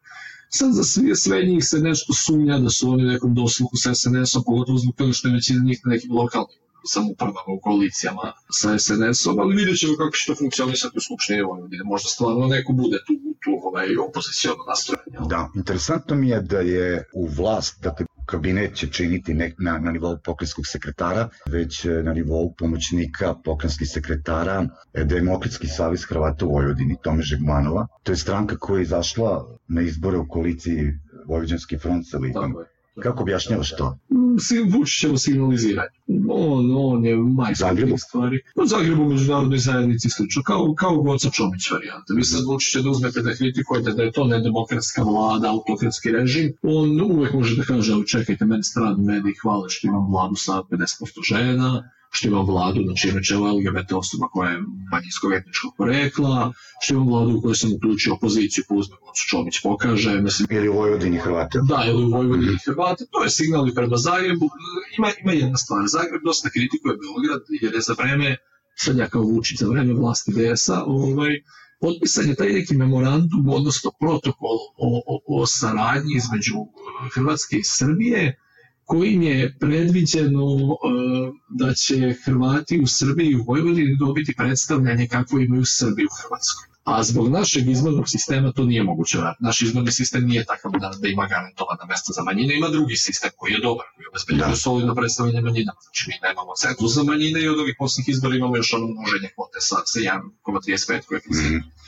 Sad 0.50 0.74
za 0.74 0.83
sve, 0.83 1.15
sve 1.15 1.43
njih 1.43 1.63
se 1.65 1.79
nešto 1.79 2.13
sumnja 2.13 2.60
da 2.60 2.69
su 2.69 2.89
oni 2.89 3.03
nekom 3.03 3.36
dosluhu 3.36 3.75
sa 3.75 3.95
SNS-om, 3.95 4.43
pogotovo 4.45 4.77
zbog 4.77 4.95
toga 4.95 5.13
što 5.13 5.27
je 5.27 5.33
većina 5.33 5.63
njih 5.63 5.81
na 5.86 5.91
nekim 5.91 6.12
lokalnim 6.12 6.63
samoupravama 6.93 7.51
u 7.57 7.59
koalicijama 7.61 8.25
sa 8.59 8.77
SNS-om, 8.79 9.39
ali 9.39 9.55
vidjet 9.55 9.77
ćemo 9.79 9.97
kako 9.97 10.15
će 10.17 10.23
to 10.27 10.35
funkcionisati 10.35 10.97
u 10.97 11.01
Skupštini 11.01 11.41
Vojvodine. 11.41 11.83
Možda 11.83 12.07
stvarno 12.09 12.47
neko 12.47 12.73
bude 12.73 12.97
tu, 13.07 13.13
tu 13.43 13.51
ovaj, 13.67 13.87
opozicijalno 14.07 14.63
nastrojanje. 14.67 15.29
Da, 15.29 15.49
interesantno 15.55 16.15
mi 16.15 16.29
je 16.29 16.41
da 16.41 16.59
je 16.59 17.03
u 17.13 17.27
vlast, 17.27 17.83
dakle 17.83 18.05
kabinet 18.25 18.75
će 18.75 18.87
činiti 18.87 19.33
ne, 19.33 19.53
na, 19.59 19.79
na 19.79 19.91
nivou 19.91 20.17
pokrenjskog 20.25 20.67
sekretara, 20.67 21.29
već 21.45 21.85
e, 21.85 21.89
na 21.89 22.13
nivou 22.13 22.53
pomoćnika 22.57 23.33
pokrenjskih 23.43 23.89
sekretara 23.89 24.67
e, 24.93 25.03
Demokratski 25.03 25.67
savez 25.67 26.05
Hrvata 26.09 26.45
u 26.45 26.51
Vojvodini, 26.51 26.97
Tome 27.03 27.23
Žegmanova. 27.23 27.87
To 28.03 28.11
je 28.11 28.15
stranka 28.15 28.57
koja 28.57 28.77
je 28.77 28.83
izašla 28.83 29.57
na 29.67 29.81
izbore 29.81 30.17
u 30.17 30.27
koaliciji 30.27 30.93
Vojvođanski 31.27 31.77
front 31.77 32.07
sa 32.09 32.17
je. 32.17 32.65
Kako 33.03 33.23
objašnjavaš 33.23 33.75
to? 33.75 33.97
Vučićevo 34.69 35.17
signaliziranje. 35.17 35.97
On, 36.29 36.71
on 36.77 37.05
je 37.05 37.15
majstor 37.15 37.67
Zagrebu? 37.67 37.97
stvari. 37.97 38.39
U 38.55 38.65
Zagrebu 38.65 39.05
međunarodnoj 39.05 39.57
zajednici 39.57 40.09
slično, 40.09 40.43
kao, 40.43 40.73
kao 40.77 41.01
Goca 41.01 41.29
Čomić 41.29 41.71
varijanta. 41.71 42.13
Vi 42.13 42.23
sad 42.23 42.45
Vučića 42.45 42.81
da 42.81 42.89
uzmete 42.89 43.21
da 43.21 43.35
kritikujete 43.35 43.91
da 43.91 44.03
je 44.03 44.11
to 44.11 44.27
nedemokratska 44.27 45.03
vlada, 45.03 45.49
autokratski 45.49 46.11
režim, 46.11 46.53
on 46.61 47.01
uvek 47.01 47.33
može 47.33 47.55
da 47.55 47.63
kaže, 47.63 47.93
čekajte, 48.07 48.45
meni 48.45 48.63
strani 48.63 49.03
mediji 49.03 49.33
hvale 49.41 49.69
što 49.69 49.87
imam 49.87 50.11
vladu 50.11 50.35
sa 50.35 50.51
50% 50.51 51.27
žena, 51.29 51.89
što 52.15 52.27
imam 52.27 52.46
vladu 52.46 52.82
na 52.82 52.93
čime 52.96 53.24
čelo 53.24 53.51
LGBT 53.55 53.91
osoba 53.91 54.27
koja 54.34 54.50
je 54.51 54.60
manjinskog 54.91 55.34
etničkog 55.34 55.72
porekla, 55.77 56.53
što 56.82 56.93
imam 56.93 57.08
vladu 57.08 57.38
u 57.38 57.41
kojoj 57.41 57.55
sam 57.55 57.74
uključio 57.74 58.13
opoziciju, 58.13 58.63
pa 58.67 58.75
uzme 58.75 58.96
Gocu 59.05 59.24
Čomić 59.29 59.55
pokaže, 59.63 60.22
mislim, 60.22 60.48
Ili 60.51 60.70
u 60.70 60.74
Vojvodini 60.74 61.17
Hrvata? 61.17 61.60
da, 61.70 61.84
ili 61.89 62.03
u 62.05 62.10
Vojvodini 62.10 62.58
Hrvate, 62.65 63.03
to 63.12 63.24
je 63.24 63.29
signal 63.29 63.67
i 63.67 63.75
prema 63.75 63.98
Zagrebu. 63.98 64.50
Ima, 64.98 65.10
ima 65.24 65.34
jedna 65.34 65.58
stvar, 65.58 65.82
Zagreb 65.88 66.22
dosta 66.24 66.50
kritikuje 66.50 66.98
Beograd, 67.03 67.41
jer 67.62 67.74
je 67.74 67.82
za 67.82 67.96
vreme, 68.00 68.38
sad 68.75 68.98
ja 68.98 69.08
kao 69.10 69.22
Vučić, 69.22 69.60
za 69.60 69.67
vreme 69.67 69.93
vlasti 69.93 70.32
DS-a, 70.32 70.84
ovaj, 70.86 71.34
potpisan 71.82 72.29
je 72.29 72.36
taj 72.36 72.50
neki 72.50 72.75
memorandum, 72.75 73.50
odnosno 73.50 73.91
protokol 74.00 74.58
o, 74.77 74.88
o, 75.13 75.41
o 75.41 75.46
saradnji 75.46 76.13
između 76.15 76.58
eh, 76.63 77.10
Hrvatske 77.15 77.55
i 77.58 77.63
Srbije, 77.63 78.39
kojim 78.93 79.21
je 79.21 79.55
predviđeno 79.59 80.45
eh, 80.53 81.31
da 81.50 81.73
će 81.73 82.15
Hrvati 82.25 82.79
u 82.83 82.88
Srbiji 82.88 83.27
i 83.31 83.35
u 83.35 83.43
Vojvodini 83.43 83.97
dobiti 84.00 84.35
predstavljanje 84.38 85.07
kako 85.07 85.39
imaju 85.39 85.63
Srbi 85.65 86.03
u 86.05 86.13
Hrvatskoj. 86.19 86.65
A 86.83 87.03
zbog 87.03 87.27
našeg 87.31 87.69
izbornog 87.69 88.09
sistema 88.09 88.51
to 88.51 88.65
nije 88.65 88.83
moguće. 88.83 89.17
Naš 89.39 89.62
izborni 89.62 89.91
sistem 89.91 90.23
nije 90.27 90.45
takav 90.45 90.71
da, 90.71 90.91
da 91.01 91.07
ima 91.07 91.25
garantovana 91.27 91.85
mesta 91.89 92.13
za 92.17 92.23
manjine, 92.23 92.57
ima 92.57 92.69
drugi 92.69 92.95
sistem 92.95 93.31
koji 93.38 93.51
je 93.53 93.59
dobar, 93.59 93.85
koji 93.95 94.05
obezbeđuje 94.12 94.50
Da. 94.50 94.55
solidno 94.55 94.95
predstavljanje 94.95 95.41
manjina. 95.41 95.71
Znači 95.83 96.03
mi 96.09 96.15
nemamo 96.27 96.51
cenzus 96.62 96.91
za 96.97 97.03
manjine 97.03 97.39
i 97.41 97.47
od 97.53 97.59
ovih 97.59 97.75
posljednjih 97.79 98.09
izbora 98.09 98.35
imamo 98.35 98.57
još 98.57 98.73
ono 98.73 98.88
množenje 98.88 99.29
kvote 99.35 99.59
sa, 99.67 99.77
sa 99.91 100.00
1,35 100.00 101.05
koeficijent. 101.09 101.55
Mhm. 101.55 101.82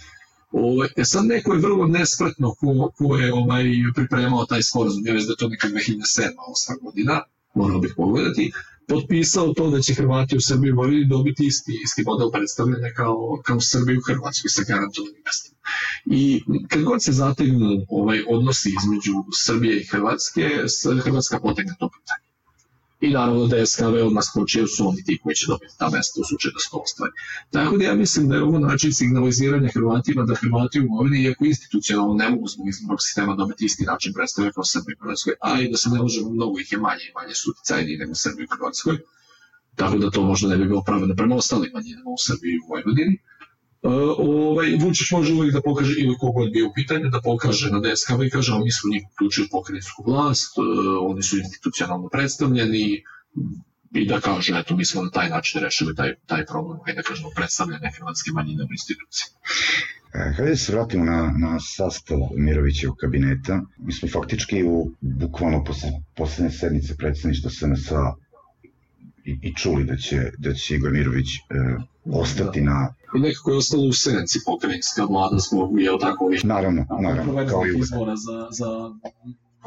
Ovaj, 0.55 0.89
e 0.95 1.05
sad 1.05 1.25
neko 1.25 1.53
je 1.53 1.59
vrlo 1.59 1.87
nespretno 1.87 2.53
ko, 2.59 2.91
ko 2.97 3.15
je 3.17 3.33
ovaj, 3.33 3.63
pripremao 3.95 4.45
taj 4.45 4.63
sporazum, 4.63 5.03
da 5.03 5.11
je 5.11 5.35
to 5.37 5.49
neka 5.49 5.67
2007. 5.67 5.79
8. 5.79 6.83
godina, 6.83 7.21
morao 7.55 7.79
bih 7.79 7.93
pogledati, 7.97 8.51
potpisao 8.87 9.53
to 9.53 9.69
da 9.69 9.81
će 9.81 9.93
Hrvati 9.93 10.37
u 10.37 10.41
Srbiji 10.41 10.71
Vojvodini 10.71 11.07
dobiti 11.07 11.45
isti, 11.45 11.79
isti 11.83 12.03
model 12.03 12.31
predstavljanja 12.31 12.93
kao, 12.95 13.41
kao 13.45 13.61
Srbi 13.61 13.97
u 13.97 14.01
Hrvatskoj 14.07 14.49
sa 14.49 14.63
garantovanim 14.67 15.21
mestima. 15.25 15.57
I 16.05 16.43
kad 16.69 16.83
god 16.83 17.03
se 17.03 17.11
zategnu 17.11 17.85
ovaj, 17.89 18.19
odnosi 18.29 18.69
između 18.79 19.13
Srbije 19.45 19.81
i 19.81 19.87
Hrvatske, 19.91 20.49
Hrvatska 21.03 21.39
potegne 21.39 21.73
to 21.79 21.89
pitanje. 21.89 22.24
I 23.01 23.09
naravno 23.09 23.47
da 23.47 23.57
je 23.57 23.65
SKV 23.65 23.95
odmah 24.05 24.23
skočio, 24.23 24.67
su 24.67 24.87
oni 24.87 25.03
ti 25.03 25.19
koji 25.23 25.35
će 25.35 25.45
dobiti 25.47 25.77
ta 25.77 25.89
mesta 25.89 26.21
u 26.21 26.27
slučaju 26.29 26.53
da 26.53 26.59
se 26.59 26.69
to 26.71 26.77
ostvari. 26.77 27.11
Tako 27.51 27.77
da 27.77 27.83
ja 27.83 27.95
mislim 27.95 28.29
da 28.29 28.35
je 28.35 28.43
ovo 28.43 28.59
način 28.59 28.93
signaliziranja 28.93 29.69
Hrvatima 29.73 30.23
da 30.23 30.35
Hrvati 30.35 30.81
u 30.81 30.87
Vojvodini, 30.89 31.23
iako 31.23 31.45
institucionalno 31.45 32.13
ne 32.13 32.29
mogu 32.29 32.47
zbog 32.47 32.67
izbornog 32.69 33.01
sistema 33.01 33.35
dobiti 33.35 33.65
isti 33.65 33.83
način 33.83 34.13
predstave 34.13 34.51
kao 34.51 34.63
Srbi 34.63 34.93
u 34.93 35.01
Hrvatskoj, 35.03 35.33
a 35.41 35.61
i 35.61 35.69
da 35.71 35.77
se 35.77 35.89
ne 35.89 35.99
možemo, 35.99 36.29
mnogo 36.29 36.59
ih 36.59 36.71
je 36.71 36.77
manje 36.77 37.05
i 37.09 37.13
manje 37.19 37.33
su 37.33 37.51
uticajniji 37.51 37.97
nego 37.97 38.15
Srbi 38.15 38.43
u 38.43 38.53
Hrvatskoj, 38.55 38.97
tako 39.75 39.97
da 39.97 40.09
to 40.09 40.21
možda 40.21 40.47
ne 40.49 40.57
bi 40.57 40.65
bilo 40.65 40.83
pravedno 40.83 41.15
prema 41.15 41.35
ostalim 41.35 41.71
manjinama 41.73 42.09
u 42.09 42.23
Srbiji 42.27 42.51
i 42.53 42.59
u 42.59 42.67
Vojvodini. 42.69 43.15
Uh, 43.15 43.34
ovaj, 44.17 44.77
Vučić 44.81 45.11
može 45.11 45.33
uvijek 45.33 45.53
da 45.53 45.61
pokaže, 45.61 45.95
ili 45.97 46.15
kogod 46.19 46.51
bio 46.51 46.67
u 46.67 46.73
pitanju, 46.73 47.09
da 47.09 47.21
pokaže 47.21 47.71
na 47.71 47.79
DSKV 47.79 48.23
i 48.23 48.29
kaže, 48.29 48.53
oni 48.53 48.71
su 48.71 48.89
njih 48.89 49.03
uključili 49.11 49.47
pokrajinsku 49.51 50.03
vlast, 50.07 50.57
uh, 50.57 50.65
oni 51.09 51.23
su 51.23 51.37
institucionalno 51.37 52.09
predstavljeni, 52.09 53.03
i 53.95 54.05
da 54.07 54.19
kaže, 54.19 54.53
eto, 54.59 54.75
mi 54.75 54.85
smo 54.85 55.03
na 55.03 55.09
taj 55.09 55.29
način 55.29 55.61
rešili 55.61 55.95
taj, 55.95 56.15
taj 56.25 56.45
problem, 56.45 56.79
hajde 56.85 57.01
da 57.01 57.07
kažemo, 57.07 57.29
predstavljanja 57.35 57.91
hrvatske 57.97 58.31
manjine 58.33 58.63
u 58.63 58.71
instituciji. 58.71 59.27
E, 60.13 60.33
Hajde 60.37 60.51
da 60.51 60.57
se 60.57 60.73
vratimo 60.73 61.05
na, 61.05 61.33
na 61.37 61.59
sastav 61.59 62.19
Mirovićevog 62.37 62.97
kabineta. 62.97 63.61
Mi 63.77 63.93
smo 63.93 64.09
faktički 64.09 64.63
u 64.63 64.91
bukvalno 65.01 65.63
posle, 65.63 65.89
poslednje 66.15 66.51
sednice 66.51 66.97
predsedništva 66.97 67.49
SNS 67.49 67.91
i, 69.25 69.39
i 69.41 69.55
čuli 69.55 69.83
da 69.83 69.95
će, 69.97 70.31
da 70.37 70.53
će 70.53 70.75
Igor 70.75 70.91
Mirović 70.91 71.27
e, 71.35 71.41
ostati 72.05 72.61
na, 72.61 72.93
I 73.15 73.19
nekako 73.19 73.51
je 73.51 73.57
ostalo 73.57 73.83
u 73.83 73.93
senci 73.93 74.39
pokrajinska 74.45 75.05
vlada 75.05 75.37
zbog, 75.37 75.81
jel 75.81 75.99
tako, 75.99 76.25
ovih 76.25 76.45
naravno, 76.45 76.85
naravno, 77.01 77.47
kao 77.49 77.65
i 77.65 77.71
uvek. 77.71 77.83
izbora 77.83 78.15
za, 78.15 78.47
za 78.51 78.65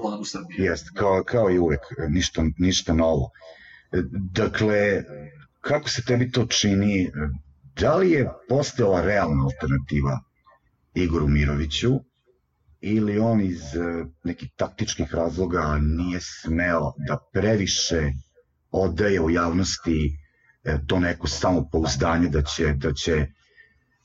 vladu 0.03 0.25
Srbije. 0.25 0.65
Jest, 0.65 0.91
kao, 0.95 1.23
kao 1.27 1.50
i 1.50 1.59
uvek, 1.59 1.81
ništa, 2.09 2.45
ništa 2.59 2.93
novo. 2.95 3.31
E, 3.93 4.03
Dakle, 4.35 5.05
kako 5.61 5.88
se 5.88 6.03
tebi 6.05 6.31
to 6.31 6.47
čini? 6.47 7.11
Da 7.81 7.97
li 7.97 8.11
je 8.11 8.29
postojala 8.49 9.03
realna 9.03 9.45
alternativa 9.45 10.21
Igoru 10.95 11.29
Miroviću 11.29 12.00
ili 12.81 13.19
on 13.19 13.41
iz 13.41 13.77
e, 13.77 14.05
nekih 14.25 14.50
taktičkih 14.57 15.15
razloga 15.15 15.79
nije 15.81 16.21
smeo 16.21 16.93
da 17.09 17.19
previše 17.33 18.12
odaje 18.71 19.21
u 19.21 19.31
javnosti 19.31 20.19
e, 20.65 20.79
to 20.87 21.01
neko 21.01 21.27
samopouzdanje 21.27 22.29
da 22.29 22.43
će, 22.43 22.73
da 22.73 22.93
će 22.93 23.27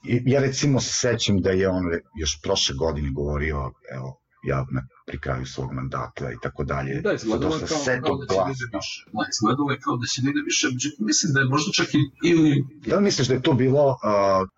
ja 0.04 0.42
recimo 0.42 0.80
se 0.80 0.94
sećam 0.94 1.42
da 1.42 1.50
je 1.50 1.70
on 1.70 1.84
još 2.20 2.42
prošle 2.44 2.76
godine 2.76 3.10
govorio, 3.12 3.72
evo, 3.96 4.23
ja 4.44 4.66
na, 4.72 4.82
pri 5.08 5.20
kraju 5.20 5.46
svog 5.46 5.74
mandata 5.74 6.32
i 6.32 6.36
tako 6.44 6.64
dalje, 6.64 7.02
Da, 7.02 7.14
izgledalo 7.14 7.56
je 7.56 7.60
kao, 7.60 7.78
kao 8.06 8.18
da 8.18 8.26
će 8.34 8.40
negde 8.50 8.66
više. 8.78 9.06
Da, 9.14 9.26
izgledalo 9.34 9.72
je 9.72 9.80
kao 9.80 9.98
da 9.98 10.08
će 10.08 10.22
negde 10.22 10.42
više, 10.46 10.68
međutim, 10.68 11.06
mislim 11.06 11.34
da 11.34 11.40
je 11.40 11.46
možda 11.46 11.72
čak 11.72 11.90
i, 11.94 12.02
ili 12.32 12.52
Da 12.88 12.96
li 12.96 13.04
misliš 13.04 13.28
da 13.28 13.34
je 13.34 13.42
to 13.42 13.54
bilo 13.54 13.86
uh, 13.90 13.98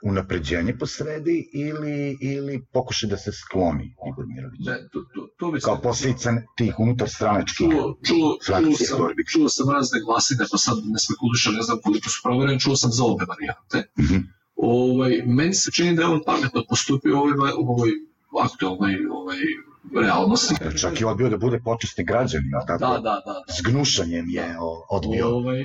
unapređenje 0.04 0.77
po 0.80 0.86
sredi 0.86 1.50
ili, 1.54 2.18
ili 2.22 2.65
pokušaj 2.74 3.10
da 3.10 3.18
se 3.18 3.32
skloni 3.32 3.88
Igor 4.10 4.25
Mirović? 4.27 4.60
ne, 4.70 4.77
to, 4.92 5.00
to, 5.13 5.27
to 5.38 5.51
već 5.51 5.63
Kao 5.63 5.82
posljedica 5.82 6.30
tih 6.58 6.80
unutar 6.80 7.10
stranačkih 7.10 7.58
čuo, 7.58 7.98
čuo, 8.08 8.38
čuo, 8.46 8.77
sam, 8.88 8.98
borbi. 8.98 9.25
čuo 9.25 9.50
sam 9.50 9.70
razne 9.70 10.00
glasine, 10.06 10.46
pa 10.51 10.58
sad 10.58 10.77
ne 10.94 11.00
spekulišem, 11.06 11.54
ne 11.54 11.62
znam 11.62 11.77
koliko 11.84 12.10
su 12.10 12.20
proverene, 12.24 12.60
čuo 12.60 12.75
sam 12.75 12.92
za 12.92 13.04
obe 13.04 13.25
varijante. 13.27 13.77
Mhm. 14.00 14.20
Ovaj, 14.56 15.22
meni 15.25 15.54
se 15.54 15.72
čini 15.72 15.96
da 15.96 16.01
je 16.01 16.08
on 16.08 16.22
pametno 16.25 16.63
postupio 16.70 17.15
u 17.58 17.70
ovoj 17.74 17.92
aktualnoj 18.44 18.96
ovaj, 19.12 19.38
realnosti. 20.01 20.56
Čak 20.82 21.01
i 21.01 21.06
odbio 21.06 21.30
da 21.30 21.38
bude 21.38 21.60
počasni 21.60 22.04
građanin, 22.04 22.51
tako? 22.68 22.86
Da, 22.86 22.88
da, 22.88 23.22
da. 23.25 23.34
da. 23.48 23.54
S 23.54 23.62
gnušanjem 23.62 24.30
je 24.30 24.56
odbio 24.89 25.27
Ovaj, 25.36 25.63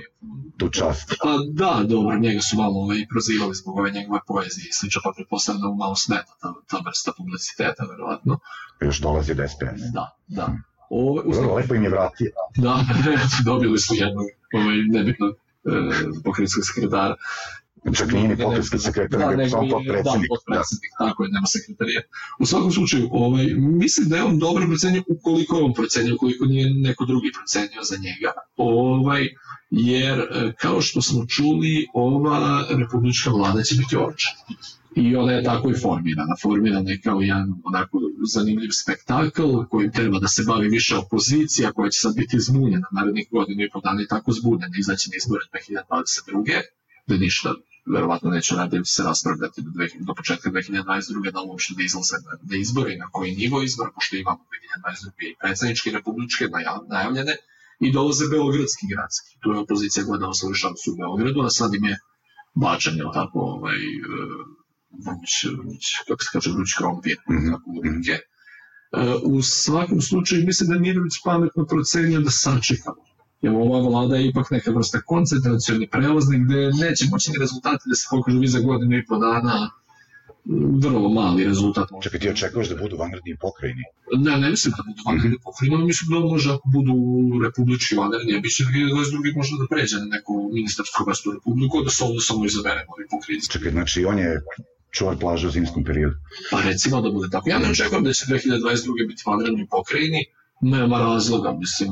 tu 0.58 0.68
čast. 0.68 1.14
pa 1.22 1.28
da, 1.52 1.84
dobro, 1.88 2.18
njega 2.18 2.40
su 2.40 2.56
malo 2.56 2.74
ovaj, 2.80 3.06
prozivali 3.10 3.54
zbog 3.54 3.78
ove 3.78 3.90
njegove 3.90 4.20
poezije 4.26 4.66
i 4.68 4.72
slično, 4.72 5.00
pa 5.04 5.12
pretpostavljam 5.16 5.62
da 5.62 5.68
mu 5.68 5.74
malo 5.74 5.94
smeta 5.96 6.32
ta, 6.40 6.54
ta 6.70 6.82
vrsta 6.86 7.12
publiciteta, 7.16 7.84
verovatno. 7.90 8.38
Još 8.80 9.00
dolazi 9.00 9.32
od 9.32 9.38
SPS. 9.50 9.82
Da, 9.92 10.16
da. 10.26 10.48
Ovaj, 10.90 11.24
u 11.26 11.30
Vrlo 11.30 11.54
lepo 11.54 11.74
im 11.74 11.84
je 11.84 11.90
vratio. 11.90 12.30
Da, 12.56 12.84
dobili 13.50 13.78
su 13.78 13.94
jednu 13.94 14.22
ovaj, 14.54 14.76
nebitno 14.90 15.26
e, 15.26 15.32
pokrenjskog 16.24 16.64
sekretara. 16.66 17.16
Čak 17.94 18.12
nije 18.12 18.28
ni 18.28 18.36
pokrenjski 18.36 18.78
sekretar, 18.78 19.20
nego 19.20 19.42
je 19.42 19.48
samo 19.50 19.62
je- 19.62 19.70
potpredsjednik. 19.70 20.28
Da, 20.30 20.34
potpredsjednik, 20.34 20.90
tako 20.98 21.24
je, 21.24 21.30
nema 21.30 21.46
sekretarija. 21.46 22.00
U 22.38 22.46
svakom 22.46 22.72
slučaju, 22.72 23.08
ovaj, 23.12 23.44
mislim 23.54 24.08
da 24.08 24.16
je 24.16 24.22
on 24.22 24.38
dobro 24.38 24.66
procenio 24.66 25.02
ukoliko 25.08 25.56
je 25.56 25.62
on 25.64 25.74
procenio, 25.74 26.14
ukoliko 26.14 26.44
nije 26.44 26.74
neko 26.74 27.04
drugi 27.04 27.30
procenio 27.38 27.82
za 27.82 27.96
njega. 27.96 28.30
Ovaj, 28.56 29.22
jer, 29.70 30.18
e, 30.18 30.52
kao 30.60 30.80
što 30.80 31.02
smo 31.02 31.26
čuli, 31.26 31.86
ova 31.94 32.66
republička 32.70 33.30
vlada 33.30 33.62
će 33.62 33.74
biti 33.74 33.96
orča. 33.96 34.28
I 34.96 35.16
ona 35.16 35.32
je 35.32 35.44
tako 35.44 35.70
i 35.70 35.78
formirana. 35.82 36.34
Formirana 36.42 36.90
je 36.90 37.00
kao 37.00 37.20
jedan 37.20 37.48
onako 37.64 37.98
zanimljiv 38.34 38.70
spektakl 38.82 39.42
kojim 39.70 39.92
treba 39.92 40.18
da 40.18 40.28
se 40.28 40.42
bavi 40.46 40.68
više 40.68 40.96
opozicija 40.96 41.72
koja 41.72 41.90
će 41.90 41.98
sad 42.00 42.14
biti 42.16 42.40
zbunjena 42.40 42.86
narednih 42.92 43.28
godina 43.30 43.64
i 43.64 43.70
po 43.72 43.80
dana 43.80 44.02
i 44.02 44.06
tako 44.06 44.32
zbunjena 44.32 44.74
izaći 44.78 45.10
na 45.10 45.16
izbore 45.16 45.44
2022. 45.52 46.60
da 47.06 47.16
ništa 47.16 47.54
verovatno 47.86 48.30
neće 48.30 48.54
raditi 48.54 48.84
se 48.84 49.02
raspravljati 49.02 49.62
do, 49.62 49.70
dve, 49.70 49.88
do 50.00 50.14
početka 50.14 50.50
2022. 50.50 51.32
da 51.32 51.40
li 51.40 51.48
uopšte 51.48 51.74
da 51.76 51.82
izlaze 51.82 52.16
na, 52.26 52.32
na 52.50 52.56
izbore 52.56 52.92
i 52.92 52.98
na 52.98 53.08
koji 53.10 53.36
nivo 53.36 53.62
izbora, 53.62 53.90
pošto 53.94 54.16
imamo 54.16 54.44
2022. 54.86 55.30
i 55.30 55.36
predsjedničke 55.40 55.90
i 55.90 55.92
republičke 55.92 56.44
najav, 56.48 56.78
najavljene 56.88 57.34
i 57.80 57.92
dolaze 57.92 58.24
beogradski 58.30 58.86
gradski. 58.92 59.38
Tu 59.40 59.52
je 59.52 59.58
opozicija 59.58 60.04
gledala 60.04 60.34
svoju 60.34 60.54
šansu 60.54 60.92
u 60.92 60.96
Beogradu, 60.96 61.40
a 61.40 61.50
sad 61.50 61.74
im 61.74 61.84
je 61.84 61.98
bačan, 62.54 62.96
je 62.96 63.04
tako, 63.14 63.38
ovaj, 63.38 63.76
e, 63.76 63.80
vruć, 65.04 65.32
vruć, 65.58 65.84
kako 66.08 66.22
se 66.24 66.30
kaže, 66.32 66.50
vruć 66.50 66.70
krompir, 66.78 67.16
Mhm, 67.30 67.52
tako 67.52 67.70
u 67.70 67.82
ruke. 67.84 68.16
E, 68.18 69.14
u 69.24 69.42
svakom 69.42 70.00
slučaju 70.00 70.46
mislim 70.46 70.70
da 70.70 70.78
Mirović 70.78 71.14
pametno 71.24 71.66
procenio 71.66 72.20
da 72.20 72.30
sačekamo. 72.30 73.09
Jer 73.42 73.54
ova 73.54 73.80
vlada 73.88 74.16
je 74.16 74.28
ipak 74.28 74.50
neka 74.50 74.70
vrsta 74.70 75.00
koncentracioni 75.00 75.88
prelaznik 75.88 76.40
gde 76.44 76.70
neće 76.82 77.04
moći 77.10 77.30
ni 77.30 77.38
rezultati 77.38 77.84
da 77.86 77.94
se 77.94 78.06
pokažu 78.10 78.40
vi 78.40 78.46
za 78.46 78.60
godinu 78.60 78.96
i 78.96 79.06
po 79.06 79.18
dana 79.18 79.70
vrlo 80.82 81.08
mali 81.08 81.44
rezultat. 81.44 81.88
Čekaj, 82.02 82.20
ti 82.20 82.28
očekuješ 82.30 82.68
da 82.68 82.76
budu 82.76 82.96
vanredni 82.96 83.36
pokrajini? 83.40 83.84
Ne, 84.26 84.36
ne 84.42 84.50
mislim 84.50 84.74
da 84.76 84.82
budu 84.88 85.02
vanredni 85.06 85.38
pokrajini, 85.44 85.76
ali 85.76 85.84
mislim 85.84 86.06
da 86.10 86.18
može 86.34 86.48
ako 86.52 86.68
budu 86.76 86.94
republički 87.44 87.94
vanredni, 88.02 88.36
a 88.36 88.40
bit 88.40 88.52
će 88.56 88.64
2022. 88.64 89.36
možda 89.36 89.54
da 89.60 89.66
pređe 89.74 89.96
na 89.98 90.08
neku 90.16 90.50
ministarsko 90.52 91.04
mesto 91.08 91.32
republiku, 91.36 91.82
da 91.86 91.90
se 91.90 92.04
ovde 92.04 92.20
samo 92.20 92.44
izabere 92.44 92.82
ovi 92.92 93.04
pokrajini. 93.10 93.52
Čekaj, 93.54 93.70
znači 93.70 94.04
on 94.04 94.18
je 94.18 94.30
čuvar 94.96 95.16
plaže 95.22 95.46
u 95.48 95.50
zimskom 95.50 95.84
periodu. 95.84 96.16
Pa 96.50 96.62
recimo 96.68 97.00
da 97.00 97.10
bude 97.10 97.28
tako. 97.30 97.50
Ja 97.50 97.58
ne 97.58 97.70
očekujem 97.70 98.04
da 98.04 98.12
će 98.12 98.24
2022. 98.26 99.08
biti 99.08 99.22
vanredni 99.26 99.66
pokrajini, 99.70 100.20
nema 100.60 100.98
razloga, 100.98 101.52
mislim, 101.52 101.90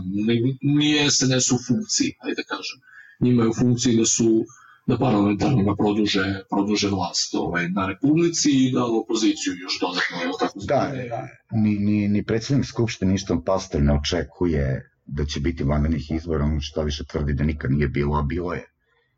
nije 0.63 1.11
SNS 1.11 1.53
u 1.53 1.59
funkciji, 1.67 2.13
ajde 2.23 2.35
da 2.35 2.43
kažem. 2.43 2.79
Njima 3.21 3.43
je 3.43 3.49
u 3.49 3.55
funkciji 3.55 3.97
da 3.97 4.05
su 4.05 4.45
da 4.89 4.97
parlamentarnima 4.99 5.75
produže, 5.77 6.25
produže 6.51 6.89
vlast 6.89 7.35
ovaj, 7.35 7.69
na 7.69 7.87
republici 7.87 8.51
i 8.51 8.73
da 8.73 8.85
opoziciju 8.85 9.55
još 9.63 9.81
dodatno 9.81 10.17
je 10.17 10.31
tako 10.41 10.59
da, 10.65 10.93
da, 11.09 11.29
ni, 11.51 11.79
ni, 11.79 12.09
ni 12.09 12.25
predsednik 12.25 12.67
Skupštine 12.67 13.15
Išton 13.15 13.45
Pastor 13.45 13.83
ne 13.83 13.93
očekuje 13.95 14.91
da 15.07 15.25
će 15.25 15.41
biti 15.41 15.65
vanrednih 15.65 16.11
izbora, 16.11 16.45
on 16.45 16.61
što 16.61 16.83
više 16.83 17.05
tvrdi 17.05 17.35
da 17.35 17.45
nikad 17.45 17.71
nije 17.71 17.89
bilo, 17.89 18.19
a 18.19 18.23
bilo 18.23 18.53
je 18.53 18.65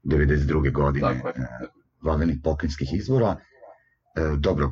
92. 0.04 0.72
godine 0.72 1.08
e, 1.08 1.32
vanrednih 2.02 2.38
pokrinjskih 2.44 2.88
izbora. 2.92 3.36
E, 4.16 4.36
dobro, 4.38 4.70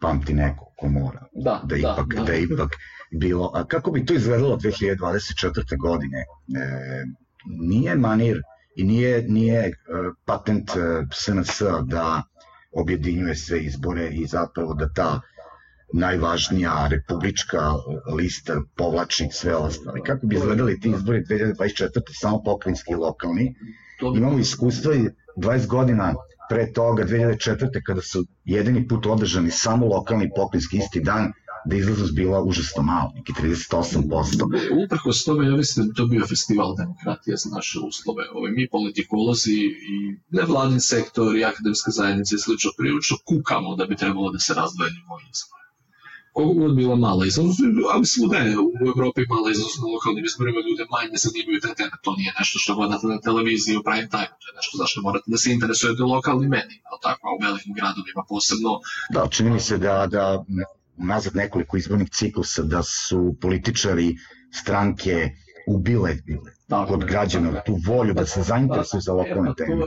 pamti 0.00 0.34
neko 0.34 0.72
ko 0.78 0.88
mora 0.88 1.26
da, 1.32 1.60
da, 1.64 1.66
da 1.66 1.76
ipak, 1.76 2.14
da, 2.14 2.20
da. 2.20 2.24
da 2.24 2.34
ipak 2.34 2.76
bilo. 3.10 3.50
A 3.54 3.64
kako 3.64 3.90
bi 3.90 4.04
to 4.06 4.14
izgledalo 4.14 4.56
2024. 4.56 5.78
godine? 5.78 6.18
E, 6.18 7.04
nije 7.46 7.94
manir 7.94 8.42
i 8.76 8.84
nije, 8.84 9.22
nije 9.22 9.60
e, 9.66 9.72
patent 10.24 10.70
SNS 11.12 11.60
e, 11.60 11.64
da 11.82 12.22
objedinjuje 12.72 13.36
sve 13.36 13.60
izbore 13.60 14.08
i 14.08 14.26
zapravo 14.26 14.74
da 14.74 14.92
ta 14.92 15.20
najvažnija 15.92 16.88
republička 16.90 17.72
lista 18.16 18.60
povlači 18.76 19.28
sve 19.32 19.56
ostale. 19.56 20.00
Kako 20.06 20.26
bi 20.26 20.36
izgledali 20.36 20.80
ti 20.80 20.90
izbori 20.90 21.24
2024. 21.24 21.88
samo 22.20 22.42
pokrinjski 22.42 22.92
i 22.92 22.94
lokalni? 22.94 23.54
Imamo 24.16 24.38
iskustva 24.38 24.94
i 24.94 25.08
20 25.36 25.66
godina 25.66 26.14
pre 26.50 26.72
toga, 26.72 27.04
2004. 27.04 27.82
kada 27.86 28.02
su 28.02 28.24
jedini 28.44 28.88
put 28.88 29.06
održani 29.06 29.50
samo 29.50 29.86
lokalni 29.86 30.30
pokrinjski 30.36 30.76
isti 30.76 31.00
dan, 31.00 31.32
da 31.64 31.76
izlaznost 31.76 32.14
bila 32.14 32.42
užasno 32.42 32.82
malo, 32.82 33.12
neki 33.14 33.32
38%. 33.32 34.84
Uprko 34.84 35.12
s 35.12 35.24
tome, 35.24 35.46
ja 35.46 35.56
mislim 35.56 35.88
da 35.88 35.94
to 35.94 36.06
bio 36.06 36.26
festival 36.26 36.76
demokratije 36.76 37.36
za 37.36 37.50
naše 37.56 37.78
uslove. 37.88 38.24
Ovo, 38.34 38.46
mi 38.56 38.68
politikolozi 38.68 39.58
i 39.94 39.96
nevladin 40.30 40.80
sektor 40.80 41.36
i 41.36 41.44
akademska 41.44 41.90
zajednica 41.90 42.34
i 42.34 42.38
slično 42.38 42.70
prilično 42.78 43.16
kukamo 43.28 43.76
da 43.76 43.86
bi 43.86 43.96
trebalo 43.96 44.32
da 44.32 44.38
se 44.38 44.54
razdvoje 44.54 44.90
nivo 44.90 45.14
koliko 46.40 46.60
god 46.62 46.72
bila 46.80 46.96
mala 47.06 47.22
izlaznost, 47.26 47.60
ali 47.94 48.06
svuda 48.14 48.36
je 48.38 48.58
u 48.58 48.68
Evropi 48.92 49.20
mala 49.34 49.48
izlaznost 49.50 49.80
na 49.84 49.88
lokalnim 49.94 50.24
izborima, 50.30 50.60
ljude 50.66 50.84
manje 50.94 51.16
zanimaju 51.24 51.58
te 51.64 51.70
teme, 51.78 51.96
to 52.04 52.10
nije 52.18 52.32
nešto 52.40 52.56
što 52.62 52.70
gledate 52.78 53.06
na 53.14 53.18
televiziji 53.28 53.76
u 53.76 53.84
prime 53.88 54.08
time, 54.14 54.32
to 54.40 54.44
je 54.48 54.54
nešto 54.60 54.74
zašto 54.82 54.96
morate 55.06 55.26
da 55.32 55.38
se 55.42 55.48
interesujete 55.56 56.02
lokalnim 56.14 56.50
medijima, 56.56 56.88
tako, 57.06 57.22
a 57.28 57.32
u 57.36 57.38
velikim 57.46 57.72
gradovima 57.78 58.22
posebno. 58.32 58.70
Da, 59.14 59.20
čini 59.34 59.50
mi 59.54 59.60
se 59.68 59.74
da, 59.86 59.94
da 60.14 60.24
nazad 61.12 61.32
nekoliko 61.42 61.76
izbornih 61.76 62.10
ciklusa 62.18 62.62
da 62.62 62.82
su 62.82 63.20
političari 63.40 64.08
stranke 64.60 65.30
ubile 65.66 66.16
Tako, 66.68 66.92
kod 66.92 67.04
građana 67.04 67.60
tu 67.66 67.76
volju 67.86 68.14
da 68.14 68.26
se 68.26 68.42
zainteresuju 68.42 69.00
za 69.00 69.12
lokalne 69.12 69.52
teme. 69.58 69.86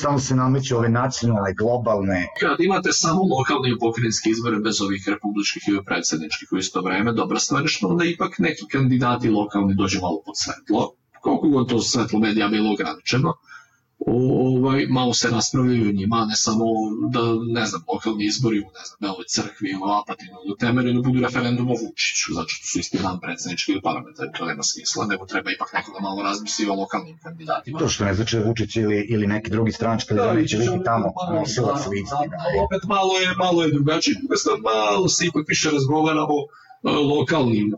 Samo 0.00 0.18
se 0.18 0.34
nameću 0.34 0.76
ove 0.76 0.88
nacionalne, 0.88 1.54
globalne. 1.58 2.26
Kad 2.40 2.60
imate 2.60 2.92
samo 2.92 3.20
lokalne 3.36 3.68
i 3.70 3.78
pokrinjske 3.80 4.30
izbore 4.30 4.58
bez 4.58 4.82
ovih 4.82 5.02
republičkih 5.08 5.62
i 5.68 5.84
predsedničkih 5.86 6.48
u 6.52 6.56
isto 6.56 6.80
vreme, 6.80 7.12
dobra 7.12 7.38
stvar 7.38 7.62
je 7.62 7.68
što 7.68 7.88
onda 7.88 8.04
ipak 8.04 8.38
neki 8.38 8.64
kandidati 8.72 9.30
lokalni 9.30 9.74
dođu 9.74 10.00
malo 10.00 10.22
pod 10.26 10.34
svetlo. 10.42 10.92
Koliko 11.20 11.48
god 11.48 11.68
to 11.68 11.80
svetlo 11.80 12.18
medija 12.18 12.48
bilo 12.48 12.72
ograničeno, 12.72 13.34
ovaj, 14.06 14.86
malo 14.86 15.14
se 15.14 15.30
raspravljaju 15.30 15.88
o 15.88 15.92
njima, 15.92 16.24
ne 16.24 16.36
samo 16.36 16.64
da, 17.14 17.20
ne 17.60 17.66
znam, 17.66 17.82
lokalni 17.92 18.24
izbori 18.24 18.60
u, 18.60 18.68
ne 18.78 18.84
znam, 18.86 18.98
Beloj 19.00 19.24
crkvi 19.28 19.68
ili 19.70 19.80
Apatinu 20.02 20.36
ili 20.46 20.58
Temerinu 20.58 21.02
budu 21.02 21.20
referendum 21.20 21.68
o 21.70 21.76
Vučiću, 21.82 22.34
zato 22.34 22.48
što 22.48 22.66
su 22.66 22.78
isti 22.78 22.98
dan 23.02 23.20
predsjednički 23.20 23.72
ili 23.72 23.82
parlamentarni, 23.82 24.32
to 24.38 24.44
nema 24.44 24.62
smisla, 24.62 25.06
nego 25.06 25.26
treba 25.26 25.50
ipak 25.50 25.72
neko 25.72 25.92
da 25.92 26.00
malo 26.00 26.22
razmisli 26.22 26.68
o 26.68 26.74
lokalnim 26.74 27.18
kandidatima. 27.22 27.78
To 27.78 27.88
što 27.88 28.04
ne 28.04 28.14
znači 28.14 28.36
da 28.36 28.44
Vučić 28.44 28.76
ili, 28.76 29.06
ili 29.08 29.26
neki 29.26 29.50
drugi 29.50 29.72
strančki 29.72 30.14
da, 30.14 30.32
da 30.34 30.46
će 30.46 30.56
biti 30.58 30.84
tamo 30.84 31.06
nosilac 31.32 31.86
listi. 31.86 32.24
Da, 32.30 32.44
opet 32.64 32.82
malo 32.88 33.14
je, 33.22 33.28
malo 33.38 33.62
je 33.62 33.72
drugačije, 33.72 34.16
druga 34.20 34.36
stvar, 34.36 34.58
malo 34.60 35.08
se 35.08 35.26
ipak 35.26 35.44
više 35.48 35.70
razgovaramo 35.70 36.36
lokalnim 36.82 37.72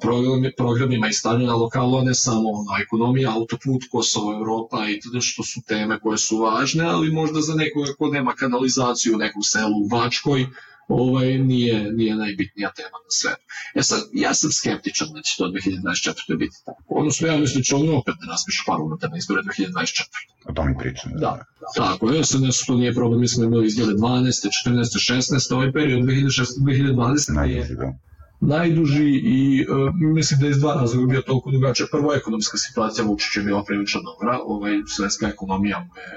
programima 0.57 1.09
i 1.09 1.13
stanju 1.13 1.47
na 1.47 1.55
lokalu, 1.55 1.99
a 1.99 2.03
ne 2.03 2.15
samo 2.15 2.51
ono, 2.51 2.83
ekonomija, 2.83 3.35
autoput, 3.35 3.83
Kosovo, 3.91 4.33
Evropa 4.33 4.89
i 4.89 5.01
tada 5.01 5.21
što 5.21 5.43
su 5.43 5.61
teme 5.69 6.01
koje 6.01 6.19
su 6.19 6.39
važne, 6.39 6.85
ali 6.85 7.13
možda 7.13 7.41
za 7.41 7.55
nekoga 7.55 7.93
ko 7.99 8.09
nema 8.09 8.35
kanalizaciju 8.35 9.15
u 9.15 9.19
nekom 9.19 9.43
selu 9.43 9.85
u 9.85 9.89
Bačkoj, 9.89 10.47
ovaj, 10.89 11.39
nije, 11.39 11.93
nije 11.93 12.15
najbitnija 12.15 12.73
tema 12.77 12.99
na 13.05 13.11
svetu. 13.11 13.43
Ja, 13.75 13.83
sad, 13.83 14.01
ja 14.13 14.35
sam 14.35 14.53
skeptičan 14.53 15.09
da 15.15 15.23
će 15.23 15.37
to 15.39 15.45
2024. 15.45 16.37
biti 16.39 16.57
tako. 16.65 16.83
Odnosno, 16.89 17.29
ja 17.29 17.37
mislim 17.37 17.61
da 17.61 17.65
će 17.65 17.75
oni 17.75 17.89
opet 17.89 18.15
da 18.21 18.33
raspišu 18.33 18.65
parlamentarne 18.67 19.19
izbore 19.19 19.43
2024. 19.43 20.05
O 20.49 20.53
tome 20.53 20.75
pričam. 20.79 21.13
Da, 21.13 21.19
da. 21.21 21.67
tako 21.77 22.11
je, 22.11 22.25
SNS 22.25 22.67
to 22.67 22.75
nije 22.75 22.95
problem, 22.95 23.21
mislim 23.21 23.41
da 23.41 23.47
je 23.47 23.51
bilo 23.51 23.65
izbore 23.65 23.93
12. 23.93 24.49
14. 24.67 25.13
16. 25.13 25.55
ovaj 25.55 25.73
period 25.73 26.03
2006-2020 26.03 27.45
je, 27.45 27.65
da 27.75 27.93
najduži 28.43 29.09
i 29.39 29.67
uh, 29.69 29.95
mislim 29.95 30.41
da 30.41 30.47
je 30.47 30.51
iz 30.51 30.59
dva 30.59 30.75
razloga 30.75 31.07
bio 31.07 31.23
toliko 31.23 31.51
dugačak. 31.51 31.89
Prvo, 31.91 32.15
ekonomska 32.15 32.59
situacija 32.59 33.05
Vučića 33.05 33.41
je 33.41 33.45
bila 33.45 33.65
prilično 33.65 34.01
dobra, 34.03 34.39
ovaj, 34.45 34.73
svetska 34.87 35.29
ekonomija 35.29 35.79
mu 35.79 35.95
je 36.01 36.11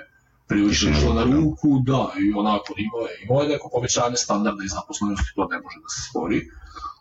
prilično 0.47 0.91
išla 0.91 1.13
na 1.13 1.23
ruku, 1.23 1.69
da, 1.85 2.01
i 2.23 2.33
onako 2.33 2.73
imao 2.77 3.01
je, 3.07 3.13
imao 3.23 3.41
je 3.41 3.49
neko 3.49 3.69
povećanje 3.73 4.15
standarda 4.15 4.63
i 4.63 4.73
zaposlenosti, 4.77 5.35
to 5.35 5.47
ne 5.51 5.57
može 5.63 5.77
da 5.83 5.89
se 5.95 6.09
spori. 6.09 6.39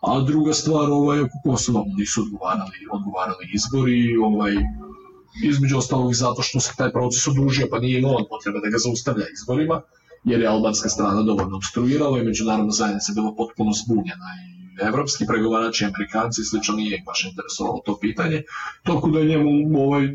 A 0.01 0.21
druga 0.21 0.53
stvar, 0.53 0.89
ovaj, 0.91 1.19
oko 1.21 1.37
Kosova 1.43 1.83
nisu 1.97 2.21
odgovarali, 2.21 2.77
odgovarali 2.91 3.45
izbori, 3.53 4.17
ovaj, 4.17 4.53
između 5.43 5.77
ostalog 5.77 6.13
zato 6.13 6.41
što 6.41 6.59
se 6.59 6.73
taj 6.77 6.91
proces 6.91 7.27
odužio, 7.27 7.67
pa 7.71 7.79
nije 7.79 7.99
imao 7.99 8.25
potreba 8.29 8.59
da 8.59 8.69
ga 8.69 8.77
zaustavlja 8.77 9.25
izborima, 9.33 9.81
jer 10.23 10.41
je 10.41 10.47
albanska 10.47 10.89
strana 10.89 11.21
dovoljno 11.21 11.57
obstruirala 11.57 12.19
i 12.19 12.25
međunarodna 12.25 12.71
zajednica 12.71 13.13
bila 13.15 13.35
potpuno 13.37 13.71
zbunjena 13.73 14.29
i 14.41 14.54
evropski 14.81 15.25
pregovarači, 15.25 15.85
amerikanci 15.85 16.41
i 16.41 16.45
slično 16.45 16.75
nije 16.75 17.03
baš 17.05 17.25
interesovalo 17.25 17.81
to 17.85 17.97
pitanje, 18.01 18.43
toliko 18.83 19.09
da 19.09 19.19
je 19.19 19.25
njemu 19.25 19.79
ovaj, 19.85 20.07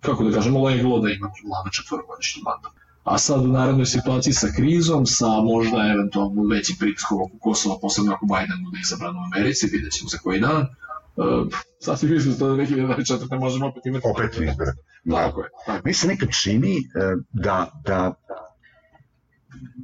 kako 0.00 0.24
da 0.24 0.34
kažemo, 0.34 0.62
leglo 0.62 0.98
da 0.98 1.10
ima 1.10 1.30
vlada 1.48 1.70
četvorogodišnji 1.70 2.42
mandat. 2.42 2.72
A 3.04 3.18
sad 3.18 3.44
u 3.44 3.48
narednoj 3.48 3.86
situaciji 3.86 4.32
sa 4.32 4.48
krizom, 4.56 5.06
sa 5.06 5.28
možda 5.28 5.78
eventualno 5.94 6.42
većim 6.50 6.76
pritiskom 6.80 7.22
oko 7.22 7.38
Kosova, 7.40 7.78
posebno 7.82 8.12
ako 8.12 8.26
Biden 8.26 8.64
bude 8.64 8.78
izabran 8.80 9.16
u 9.16 9.24
Americi, 9.32 9.70
vidjet 9.72 9.92
ćemo 9.92 10.08
za 10.08 10.18
koji 10.18 10.40
dan, 10.40 10.66
Uh, 11.18 11.48
sad 11.78 11.98
si 12.00 12.06
mislim 12.06 12.34
da 12.38 12.44
2024. 12.44 13.40
možemo 13.40 13.66
opet 13.66 13.86
imati... 13.86 14.06
Opet 14.14 14.32
izbore. 14.32 14.72
Da. 15.04 15.16
Tako 15.16 15.42
je. 15.42 15.48
Tako. 15.66 15.82
Mi 15.84 15.94
se 15.94 16.08
nekad 16.08 16.28
čini 16.42 16.76
uh, 16.76 17.22
da, 17.32 17.70
da 17.84 18.14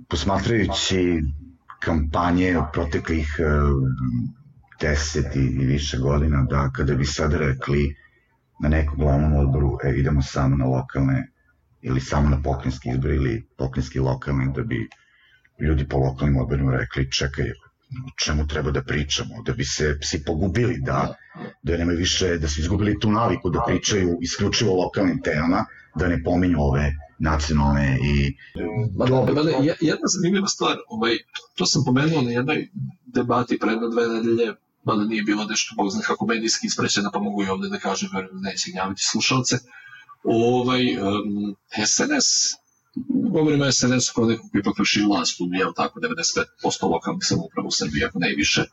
posmatrajući 0.09 1.21
kampanje 1.85 2.57
proteklih 2.73 3.37
e, 3.39 3.45
deset 4.81 5.37
i 5.37 5.67
više 5.67 5.99
godina, 5.99 6.47
da 6.51 6.71
kada 6.77 6.95
bi 6.95 7.05
sad 7.05 7.35
rekli 7.35 7.95
na 8.63 8.69
nekom 8.69 8.99
glavnom 8.99 9.35
odboru, 9.35 9.79
e, 9.85 9.95
idemo 9.97 10.23
samo 10.23 10.57
na 10.57 10.65
lokalne 10.65 11.27
ili 11.83 12.01
samo 12.01 12.29
na 12.29 12.43
pokrinjski 12.43 12.89
izbor 12.91 13.11
ili 13.11 13.47
pokrinjski 13.59 14.01
lokalni, 14.01 14.53
da 14.57 14.63
bi 14.63 14.89
ljudi 15.61 15.89
po 15.89 15.99
lokalnim 15.99 16.37
odborima 16.37 16.73
rekli, 16.73 17.11
čekaj, 17.13 17.51
o 17.51 18.11
čemu 18.25 18.47
treba 18.47 18.71
da 18.71 18.83
pričamo, 18.83 19.43
da 19.47 19.53
bi 19.53 19.65
se 19.65 19.99
psi 20.01 20.25
pogubili, 20.25 20.79
da, 20.81 21.15
da 21.63 21.77
nema 21.77 21.93
više, 21.93 22.39
da 22.39 22.49
su 22.49 22.61
izgubili 22.61 22.99
tu 23.01 23.13
naviku 23.13 23.51
da 23.51 23.63
pričaju 23.67 24.19
isključivo 24.21 24.75
lokalnim 24.83 25.23
temama, 25.23 25.65
da 25.95 26.09
ne 26.09 26.23
pominju 26.23 26.61
ove 26.61 26.93
nacionalne 27.25 27.99
i... 28.03 28.37
Ma, 28.97 29.07
da, 29.07 29.33
ma, 29.33 29.51
jedna 29.81 30.07
zanimljiva 30.15 30.49
stvar, 30.49 30.77
ovaj, 30.89 31.19
to 31.55 31.67
sam 31.67 31.85
pomenuo 31.85 32.23
na 32.23 32.31
jednoj 32.31 32.69
debati 33.07 33.59
predno 33.59 33.89
dve 33.89 34.09
nedelje, 34.09 34.55
mada 34.85 35.05
nije 35.05 35.23
bilo 35.23 35.45
nešto, 35.45 35.75
bog 35.77 35.91
zna 35.91 36.03
kako 36.03 36.27
medijski 36.27 36.67
isprećena, 36.67 37.11
pa 37.11 37.19
mogu 37.19 37.43
i 37.43 37.49
ovde 37.49 37.69
da 37.69 37.79
kažem, 37.79 38.09
jer 38.15 38.29
neće 38.33 38.71
gnjaviti 38.71 39.03
slušalce. 39.03 39.59
Ovaj, 40.25 40.99
um, 40.99 41.57
SNS, 41.87 42.29
govorimo 43.33 43.65
o 43.65 43.73
SNS-u 43.73 44.15
kao 44.15 44.27
nekog 44.27 44.51
ipak 44.61 44.79
vrši 44.79 45.03
vlast 45.03 45.41
u, 45.41 45.45
jel 45.53 45.73
tako, 45.77 46.01
95% 46.01 46.91
lokalnih 46.91 47.23
samouprava 47.23 47.69
u 47.69 47.71
Srbiji, 47.71 48.05
ako 48.05 48.19
ne 48.19 48.35
više, 48.37 48.65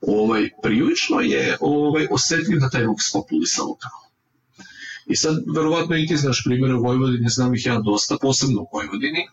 ovaj, 0.00 0.50
prilično 0.62 1.20
je 1.20 1.56
ovaj, 1.60 2.06
osetljiv 2.10 2.58
na 2.60 2.70
taj 2.70 2.84
vox 2.84 3.12
populisa 3.12 3.62
lokal. 3.62 4.04
I 5.06 5.16
sad, 5.16 5.42
verovatno 5.56 5.96
i 5.96 6.06
ti 6.06 6.16
znaš 6.16 6.44
primjere 6.44 6.74
u 6.74 6.82
Vojvodini, 6.82 7.28
znam 7.28 7.54
ih 7.54 7.66
ja 7.66 7.80
dosta, 7.80 8.16
posebno 8.20 8.60
u 8.62 8.68
Vojvodini, 8.72 9.26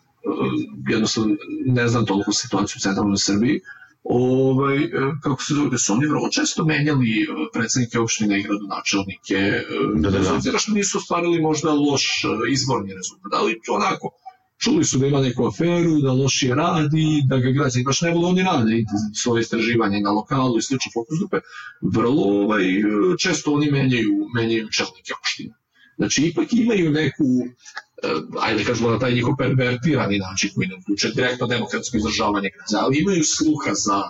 jednostavno 0.88 1.36
ne 1.66 1.88
znam 1.88 2.06
toliko 2.06 2.32
situaciju 2.32 2.76
u 2.78 2.80
centralnoj 2.82 3.18
Srbiji, 3.18 3.60
ovaj, 4.04 4.78
kako 5.22 5.42
se 5.42 5.54
zove, 5.54 5.78
su 5.78 5.92
oni 5.92 6.06
vrlo 6.06 6.28
često 6.28 6.64
menjali 6.64 7.26
predsednike 7.52 7.98
opštine 7.98 8.40
i 8.40 8.42
gradonačelnike, 8.42 9.38
da, 9.94 10.10
da, 10.10 10.18
da. 10.18 10.34
obzira 10.34 10.58
što 10.58 10.72
nisu 10.72 10.98
ostvarili 10.98 11.42
možda 11.42 11.72
loš 11.72 12.22
izborni 12.50 12.94
rezultat, 12.94 13.32
ali 13.40 13.60
onako, 13.68 14.10
čuli 14.58 14.84
su 14.84 14.98
da 14.98 15.06
ima 15.06 15.20
neku 15.20 15.46
aferu, 15.46 16.00
da 16.02 16.12
lošije 16.12 16.54
radi, 16.54 17.22
da 17.28 17.38
ga 17.38 17.50
građani 17.50 17.84
baš 17.84 18.00
ne 18.00 18.10
vole, 18.10 18.28
oni 18.28 18.42
rade 18.42 18.84
svoje 19.14 19.40
istraživanje 19.40 20.00
na 20.00 20.10
lokalu 20.10 20.58
i 20.58 20.62
slično 20.62 20.90
fokus 20.94 21.18
grupe, 21.18 21.36
vrlo 21.82 22.22
ovaj, 22.22 22.64
često 23.18 23.52
oni 23.52 23.70
menjaju, 23.70 24.28
menjaju 24.34 24.68
čelnike 24.70 25.12
opštine. 25.20 25.54
Znači, 25.96 26.22
ipak 26.22 26.52
imaju 26.52 26.90
neku, 26.90 27.24
eh, 28.02 28.08
ajde 28.40 28.64
kažemo 28.64 28.90
na 28.90 28.98
taj 28.98 29.14
njihov 29.14 29.36
pervertirani 29.38 30.18
način 30.18 30.50
koji 30.54 30.68
ne 30.68 30.76
uključuje 30.76 31.12
direktno 31.14 31.46
demokratsko 31.46 31.96
izražavanje 31.96 32.50
građana, 32.56 32.84
ali 32.84 32.98
imaju 32.98 33.24
sluha 33.24 33.72
za, 33.74 34.00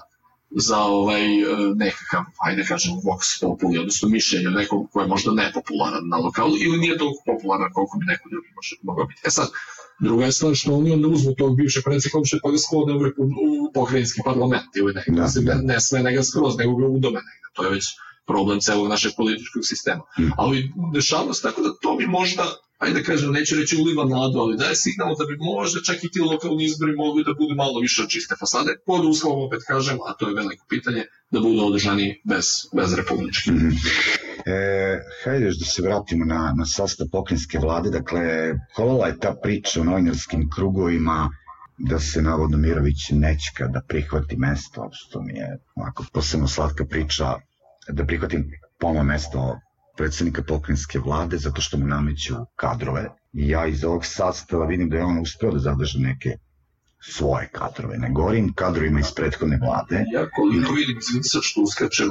za 0.50 0.78
ovaj 0.78 1.24
eh, 1.40 1.46
nekakav, 1.74 2.24
ajde 2.46 2.64
kažemo, 2.64 2.96
vox 2.96 3.40
populi, 3.40 3.78
odnosno 3.78 4.08
mišljenje 4.08 4.50
nekog 4.50 4.90
ko 4.92 5.00
je 5.00 5.06
možda 5.06 5.30
nepopularan 5.32 6.08
na 6.08 6.16
lokalu 6.16 6.54
ili 6.64 6.78
nije 6.78 6.98
toliko 6.98 7.22
popularan 7.26 7.72
koliko 7.72 7.98
bi 7.98 8.04
neko 8.06 8.28
drugi 8.32 8.48
može, 8.56 8.76
mogao 8.82 9.06
biti. 9.06 9.20
E 9.24 9.30
sad, 9.30 9.48
Druga 10.02 10.24
je 10.24 10.32
stvar 10.32 10.54
što 10.54 10.74
oni 10.74 10.92
onda 10.92 11.08
uzmu 11.08 11.34
tog 11.34 11.56
bivšeg 11.56 11.84
predsjednika 11.84 12.18
uopšte 12.18 12.38
pa 12.42 12.50
ga 12.50 12.58
sklone 12.58 12.94
u, 12.94 12.98
u 13.46 13.72
pokrajinski 13.74 14.20
parlament 14.24 14.76
ili 14.76 14.94
nekako, 14.94 15.16
da, 15.16 15.54
da. 15.54 15.62
ne 15.62 15.80
sve 15.80 16.02
ne 16.02 16.14
ga 16.14 16.22
skroz, 16.22 16.56
nego 16.58 16.76
ga 16.76 16.86
udome 16.86 17.20
negde. 17.28 17.48
To 17.52 17.64
je 17.64 17.70
već 17.70 17.84
problem 18.26 18.60
celog 18.60 18.88
našeg 18.88 19.12
političkog 19.16 19.62
sistema. 19.64 20.02
Mm. 20.18 20.30
Ali 20.36 20.72
dešava 20.92 21.34
se 21.34 21.42
tako 21.42 21.62
da 21.62 21.70
to 21.82 21.96
bi 21.96 22.06
možda, 22.06 22.44
ajde 22.78 23.00
da 23.00 23.04
kažem, 23.04 23.32
neću 23.32 23.56
reći 23.56 23.76
uliva 23.76 24.04
nadu, 24.04 24.38
ali 24.38 24.56
daje 24.56 24.76
signal 24.76 25.14
da 25.18 25.24
bi 25.24 25.36
možda 25.36 25.80
čak 25.80 26.04
i 26.04 26.10
ti 26.10 26.20
lokalni 26.20 26.64
izbori 26.64 26.96
mogli 26.96 27.24
da 27.24 27.34
budu 27.34 27.54
malo 27.54 27.80
više 27.80 28.02
od 28.02 28.08
čiste 28.08 28.34
fasade, 28.40 28.76
pod 28.86 29.04
uslovom, 29.04 29.46
opet 29.46 29.60
kažem, 29.68 29.98
a 30.06 30.12
to 30.18 30.28
je 30.28 30.34
veliko 30.34 30.64
pitanje, 30.68 31.04
da 31.30 31.40
budu 31.40 31.62
održani 31.64 32.20
bez, 32.24 32.46
bez 32.76 32.94
republičke. 32.94 33.50
Mm 33.50 33.58
-hmm. 33.58 34.18
E, 34.46 35.00
hajde 35.24 35.44
još 35.44 35.58
da 35.58 35.64
se 35.64 35.82
vratimo 35.82 36.24
na, 36.24 36.54
na 36.58 36.66
sastav 36.66 37.06
pokrinjske 37.12 37.58
vlade. 37.58 37.90
Dakle, 37.90 38.22
kolala 38.74 39.06
je 39.06 39.18
ta 39.18 39.34
priča 39.42 39.80
u 39.80 39.84
novinarskim 39.84 40.50
krugovima 40.50 41.30
da 41.78 41.98
se 41.98 42.22
navodno 42.22 42.58
Mirović 42.58 43.10
nečka 43.10 43.66
da 43.66 43.80
prihvati 43.88 44.36
mesto, 44.36 44.88
što 44.92 45.22
mi 45.22 45.32
je 45.32 45.58
ovako 45.74 46.04
posebno 46.12 46.48
slatka 46.48 46.84
priča 46.84 47.34
da 47.88 48.06
prihvatim 48.06 48.50
ponovno 48.80 49.04
mesto 49.04 49.60
predsednika 49.96 50.42
pokrinjske 50.42 50.98
vlade 50.98 51.38
zato 51.38 51.60
što 51.60 51.78
mu 51.78 51.86
nameću 51.86 52.34
kadrove. 52.56 53.08
I 53.32 53.48
ja 53.48 53.66
iz 53.66 53.84
ovog 53.84 54.06
sastava 54.06 54.66
vidim 54.66 54.88
da 54.88 54.96
je 54.96 55.04
on 55.04 55.18
uspeo 55.18 55.50
da 55.50 55.58
zadrži 55.58 55.98
neke 55.98 56.36
svoje 57.00 57.48
kadrove. 57.52 57.98
Ne 57.98 58.10
govorim 58.10 58.52
kadrovima 58.54 59.00
iz 59.00 59.12
prethodne 59.16 59.58
vlade. 59.62 60.04
Ja 60.12 60.30
koliko 60.30 60.72
vidim, 60.72 61.00
sad 61.22 61.42
što 61.44 61.60
uskačem, 61.60 62.08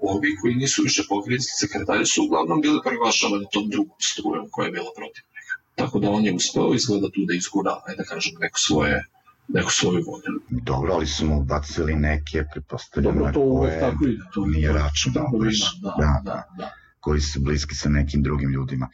ovi 0.00 0.36
koji 0.42 0.54
nisu 0.54 0.82
više 0.82 1.02
pokrinjski 1.08 1.52
sekretari 1.58 2.06
su 2.06 2.24
uglavnom 2.24 2.60
bili 2.60 2.80
preglašavani 2.84 3.46
tom 3.52 3.70
drugom 3.70 3.96
strujom 4.00 4.46
koja 4.50 4.66
je 4.66 4.72
bila 4.72 4.90
protiv 4.96 5.24
njega. 5.34 5.54
Tako 5.74 5.98
da 5.98 6.10
on 6.10 6.24
je 6.24 6.34
uspeo 6.34 6.74
izgleda 6.74 7.08
tu 7.14 7.20
da 7.28 7.34
izgura, 7.34 7.80
ajde 7.86 8.02
da 8.02 8.04
kažem, 8.04 8.32
neko 8.40 8.58
svoje 8.58 9.04
neku 9.48 9.70
svoju 9.70 10.04
volju. 10.06 10.62
Dobro, 10.62 10.92
ali 10.94 11.06
su 11.06 11.26
mu 11.26 11.44
bacili 11.44 11.94
neke, 11.94 12.44
pretpostavljam, 12.52 13.14
Dobro, 13.14 13.32
to 13.32 13.40
uvek 13.40 13.80
tako 13.80 14.06
ide. 14.06 14.22
To 14.34 14.46
nije 14.46 14.72
računao 14.72 15.28
baš. 15.40 15.80
Da, 15.82 15.94
da, 15.98 16.20
da, 16.24 16.44
da. 16.58 16.72
Koji 17.00 17.20
su 17.20 17.40
bliski 17.40 17.74
sa 17.74 17.88
nekim 17.88 18.22
drugim 18.22 18.50
ljudima. 18.50 18.88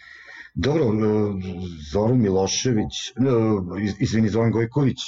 Dobro, 0.55 0.85
e, 0.85 0.89
Zoran 1.93 2.19
Milošević, 2.19 3.09
e, 3.09 3.13
izvini, 4.01 4.29
Zoran 4.29 4.51
Gojković, 4.51 4.99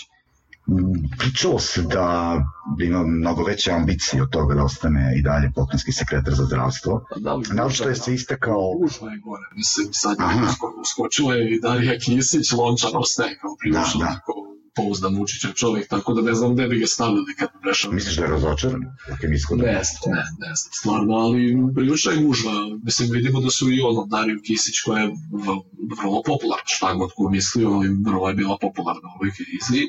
pričalo 1.18 1.59
se 1.59 1.83
da 1.83 2.38
ima 2.81 3.02
mnogo 3.02 3.44
veće 3.44 3.72
ambicije 3.72 4.22
od 4.22 4.31
toga 4.31 4.55
da 4.55 4.64
ostane 4.64 5.14
i 5.18 5.22
dalje 5.22 5.52
pokrenjski 5.55 5.92
sekretar 5.92 6.35
za 6.35 6.44
zdravstvo. 6.44 7.05
Pa 7.11 7.20
da, 7.20 7.37
Naravno 7.48 7.70
što 7.70 7.88
je 7.88 7.94
se 7.94 8.14
istakao... 8.14 8.72
Ušlo 8.85 9.09
je 9.09 9.18
gore, 9.18 9.42
mislim, 9.57 9.88
sad 9.92 10.16
je 10.18 10.70
uskočilo 10.81 11.33
je 11.33 11.55
i 11.55 11.61
Darija 11.61 11.98
Kisić, 11.98 12.52
Lončan 12.52 12.90
ostaje 12.94 13.38
kao 13.38 13.57
prilično 13.61 14.00
da, 14.00 14.07
da 14.07 14.20
pouzdan 14.75 15.17
Vučićev 15.17 15.53
čovjek, 15.53 15.89
tako 15.89 16.15
da 16.15 16.23
ne 16.23 16.35
znam 16.35 16.55
gde 16.55 16.69
bi 16.69 16.79
ga 16.79 16.87
stavili 16.87 17.35
kad 17.39 17.49
bi 17.53 17.59
prešao. 17.63 17.93
Misliš 17.93 18.17
da 18.17 18.25
je 18.25 18.31
razočaran? 18.31 18.83
Kakvim 19.07 19.33
ishodom? 19.33 19.67
Ne, 19.67 19.73
ne, 19.73 20.25
ne, 20.39 20.53
stvarno, 20.55 21.15
ali 21.15 21.57
prilično 21.75 22.13
je 22.13 22.23
gužva. 22.23 22.53
Mislim, 22.85 23.11
vidimo 23.13 23.41
da 23.41 23.51
su 23.51 23.73
i 23.73 23.81
ono, 23.81 24.07
Dariju 24.07 24.41
Kisić 24.45 24.81
koja 24.85 25.03
je 25.03 25.11
vrlo 26.03 26.23
popularna, 26.27 26.65
šta 26.67 26.95
god 26.95 27.11
ko 27.17 27.31
mislio, 27.31 27.71
ali 27.71 27.89
vrlo 28.07 28.29
je 28.29 28.35
bila 28.35 28.59
popularna 28.61 29.09
u 29.09 29.17
ovoj 29.17 29.31
krizi. 29.37 29.83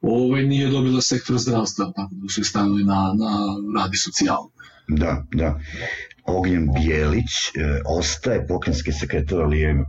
Ovaj 0.00 0.42
nije 0.42 0.70
dobila 0.70 1.00
sektor 1.00 1.38
zdravstva, 1.38 1.92
tako 1.96 2.10
da 2.12 2.28
su 2.28 2.40
je 2.40 2.44
stavili 2.44 2.84
na, 2.84 2.94
na 2.94 3.32
radi 3.80 3.96
socijalno. 3.96 4.50
Da, 4.88 5.24
da. 5.32 5.60
Ognjen 6.24 6.68
Bijelić 6.74 7.32
e, 7.46 7.80
ostaje 7.98 8.46
pokrenjski 8.46 8.92
sekretar, 8.92 9.40
ali 9.40 9.58
je 9.58 9.84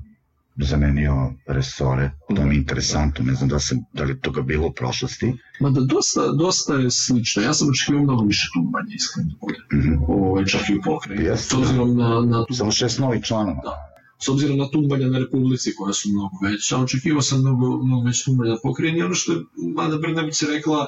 zamenio 0.57 1.33
resore, 1.47 2.11
to 2.35 2.45
mi 2.45 2.55
je 2.55 2.59
interesantno, 2.59 3.25
ne 3.25 3.33
znam 3.33 3.49
da, 3.49 3.59
sam, 3.59 3.77
da 3.93 4.03
li 4.03 4.19
toga 4.21 4.41
bilo 4.41 4.67
u 4.67 4.71
prošlosti. 4.71 5.33
Ma 5.59 5.69
da 5.69 5.81
dosta, 5.81 6.31
dosta 6.31 6.73
je 6.73 6.91
slično, 6.91 7.43
ja 7.43 7.53
sam 7.53 7.69
očekivao 7.69 8.03
mnogo 8.03 8.23
više 8.23 8.47
tumbanja, 8.53 8.95
iskreno 8.95 9.29
mm 9.73 9.77
-hmm. 9.77 10.05
Ovo 10.07 10.29
ovaj, 10.29 10.43
je 10.43 10.47
čak 10.47 10.69
i 10.69 10.75
u 10.75 10.81
pokrajini. 10.83 11.37
S 11.37 11.53
obzirom 11.53 11.97
na, 11.97 12.21
na 12.21 12.45
tu... 12.45 12.53
Samo 12.53 12.71
šest 12.71 12.99
novih 12.99 13.23
članova. 13.23 13.61
Da. 13.63 13.95
S 14.19 14.29
obzirom 14.29 14.57
na 14.57 14.69
tumbanja 14.69 15.07
na 15.07 15.19
Republici 15.19 15.75
koja 15.75 15.93
su 15.93 16.09
mnogo 16.09 16.37
veća, 16.43 16.77
očekivao 16.77 17.21
sam 17.21 17.39
mnogo, 17.39 17.83
mnogo 17.83 18.07
već 18.07 18.23
tumbanja 18.23 18.51
na 18.51 18.57
pokrajini. 18.63 19.01
Ono 19.01 19.15
što 19.15 19.31
je 19.33 19.39
Mada 19.75 19.97
Brnabić 19.97 20.41
rekla 20.41 20.87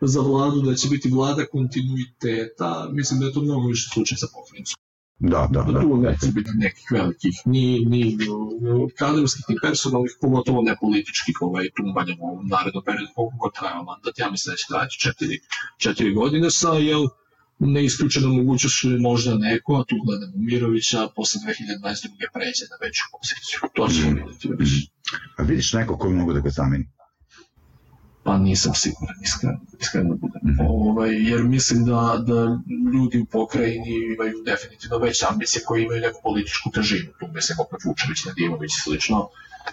za 0.00 0.20
vladu 0.20 0.62
da 0.62 0.74
će 0.74 0.88
biti 0.88 1.10
vlada 1.10 1.46
kontinuiteta, 1.46 2.88
mislim 2.92 3.20
da 3.20 3.26
je 3.26 3.32
to 3.32 3.42
mnogo 3.42 3.68
više 3.68 3.88
slučaj 3.92 4.16
za 4.20 4.26
pokrajnicu. 4.34 4.76
Da, 5.18 5.48
da, 5.52 5.62
da. 5.62 5.80
Tu 5.80 5.96
neće 5.96 6.26
biti 6.34 6.50
nekih 6.54 6.84
velikih, 6.90 7.34
ni, 7.44 7.84
ni 7.86 8.18
kadrovskih, 8.98 9.44
ni 9.48 9.56
personalnih, 9.62 10.12
pogotovo 10.20 10.62
ne 10.62 10.76
političkih 10.80 11.36
ovaj, 11.40 11.66
tumbanja 11.76 12.14
u 12.20 12.40
narednom 12.42 12.84
periodu, 12.84 13.12
koliko 13.14 13.36
god 13.36 13.52
trajao 13.54 13.84
mandat. 13.84 14.18
Ja 14.18 14.30
mislim 14.30 14.52
da 14.52 14.56
će 14.56 14.64
trajati 14.68 14.98
četiri, 14.98 15.38
četiri 15.78 16.14
godine 16.14 16.50
sa, 16.50 16.72
jel, 16.72 17.04
neisključena 17.58 18.28
mogućnost 18.28 18.84
možda 19.00 19.34
neko, 19.34 19.74
a 19.74 19.84
tu 19.88 19.96
gledamo 20.06 20.32
Mirovića, 20.36 21.08
posle 21.16 21.40
2022. 21.40 22.26
pređe 22.34 22.64
na 22.70 22.76
veću 22.82 23.02
poziciju. 23.12 23.58
To 23.74 23.88
ćemo 23.88 24.10
mm. 24.10 24.14
vidjeti 24.14 24.48
već. 24.58 24.70
A 25.38 25.42
vidiš 25.42 25.72
neko 25.72 25.98
koji 25.98 26.14
mogu 26.14 26.32
da 26.32 26.40
ga 26.40 26.50
zameni? 26.50 26.88
Pa 28.24 28.38
nisam 28.38 28.74
siguran, 28.74 29.16
iskreno, 29.22 29.60
iskreno 29.80 30.08
da 30.08 30.16
budem. 30.16 30.40
Mm 30.44 30.48
-hmm. 30.48 30.66
ovaj, 30.68 31.30
jer 31.30 31.42
mislim 31.42 31.84
da, 31.84 32.24
da 32.26 32.58
ljudi 32.92 33.18
u 33.18 33.24
pokrajini 33.24 34.12
imaju 34.14 34.42
definitivno 34.44 34.98
veće 34.98 35.26
ambicije 35.30 35.62
koji 35.66 35.82
imaju 35.82 36.00
neku 36.00 36.20
političku 36.22 36.70
težinu. 36.70 37.10
Tu 37.20 37.26
mislim 37.34 37.58
opet 37.60 37.84
Vučević, 37.84 38.24
Nedimović 38.24 38.72
i 38.76 38.80
slično. 38.80 39.28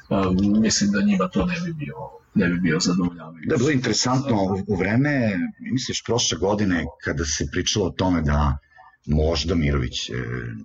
Um, 0.09 0.61
mislim 0.61 0.91
da 0.91 1.01
njima 1.01 1.27
to 1.27 1.45
ne 1.45 1.55
bi 1.65 1.73
bio 1.73 1.95
ne 2.33 2.49
bi 2.49 2.59
bio 2.59 2.79
zadovoljavajući. 2.79 3.47
Da, 3.47 3.57
bilo 3.57 3.69
je 3.69 3.75
interesantno 3.75 4.63
u 4.67 4.75
vreme, 4.75 5.39
misliš, 5.59 6.03
prošle 6.03 6.37
godine 6.37 6.85
kada 7.03 7.25
se 7.25 7.47
pričalo 7.51 7.85
o 7.85 7.89
tome 7.89 8.21
da 8.21 8.57
možda 9.05 9.55
Mirović 9.55 10.09
e, 10.09 10.13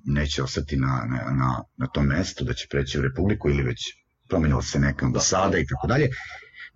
neće 0.04 0.42
ostati 0.42 0.76
na, 0.76 1.06
na, 1.10 1.32
na, 1.32 1.62
na 1.76 1.86
tom 1.86 2.06
mestu, 2.06 2.44
da 2.44 2.54
će 2.54 2.66
preći 2.70 2.98
u 2.98 3.02
Republiku 3.02 3.50
ili 3.50 3.62
već 3.62 3.78
promenila 4.28 4.62
se 4.62 4.78
neka 4.78 5.06
ambasada 5.06 5.50
da, 5.50 5.58
i 5.58 5.66
tako 5.66 5.86
dalje. 5.86 6.08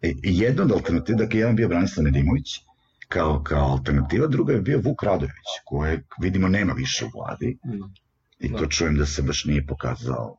E, 0.02 0.14
jedna 0.22 0.62
od 0.62 0.72
alternativa, 0.72 1.18
dakle, 1.18 1.40
jedan 1.40 1.56
bio 1.56 1.68
Branislav 1.68 2.04
Nedimović, 2.04 2.60
kao, 3.08 3.42
kao 3.42 3.72
alternativa, 3.72 4.26
druga 4.26 4.52
je 4.52 4.60
bio 4.60 4.80
Vuk 4.84 5.02
Radojević, 5.02 5.50
koje 5.64 6.02
vidimo 6.20 6.48
nema 6.48 6.72
više 6.72 7.04
u 7.04 7.10
vladi. 7.14 7.58
Mm. 7.66 7.94
I 8.38 8.52
to 8.52 8.60
da. 8.60 8.68
čujem 8.68 8.96
da 8.96 9.06
se 9.06 9.22
baš 9.22 9.44
nije 9.44 9.66
pokazao 9.66 10.36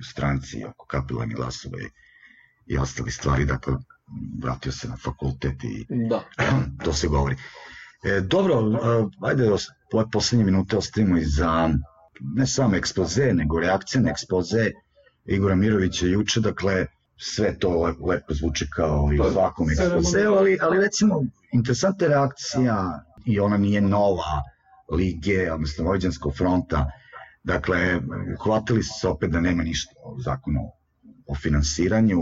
u 0.00 0.04
stranci 0.04 0.64
oko 0.64 0.86
kapilani 0.86 1.34
glasova 1.34 1.78
i, 1.78 1.88
i 2.66 2.78
ostali 2.78 3.10
stvari, 3.10 3.44
dakle, 3.44 3.74
vratio 4.42 4.72
se 4.72 4.88
na 4.88 4.96
fakultet 4.96 5.64
i 5.64 5.86
da. 6.08 6.24
to 6.84 6.92
se 6.92 7.08
govori. 7.08 7.36
E, 8.04 8.20
dobro, 8.20 8.54
ajde, 9.20 9.50
ove 9.92 10.04
poslednje 10.12 10.44
minute 10.44 10.76
ostavimo 10.76 11.18
i 11.18 11.24
za 11.24 11.70
ne 12.20 12.46
samo 12.46 12.76
ekspoze, 12.76 13.32
nego 13.32 13.60
reakcija 13.60 14.02
na 14.02 14.10
ekspoze 14.10 14.70
Igora 15.24 15.54
Mirovića 15.54 16.06
juče, 16.06 16.40
dakle, 16.40 16.86
sve 17.24 17.58
to 17.58 17.94
lepo 18.06 18.34
zvuči 18.34 18.66
kao 18.76 19.08
i 19.12 19.20
u 19.20 19.32
svakom 19.32 19.70
ekspozeu, 19.70 20.34
ali, 20.34 20.58
ali 20.62 20.80
recimo 20.80 21.22
interesantna 21.52 22.06
reakcija 22.06 23.04
i 23.26 23.40
ona 23.40 23.56
nije 23.56 23.80
nova 23.80 24.42
lige, 24.92 25.52
odnosno 25.52 25.84
Vojđanskog 25.84 26.36
fronta, 26.36 26.86
dakle, 27.44 28.00
hvatili 28.44 28.82
su 28.82 28.92
se 29.00 29.08
opet 29.08 29.30
da 29.30 29.40
nema 29.40 29.62
ništa 29.62 29.92
o 30.04 30.20
zakonu 30.20 30.60
o 31.26 31.34
finansiranju, 31.34 32.20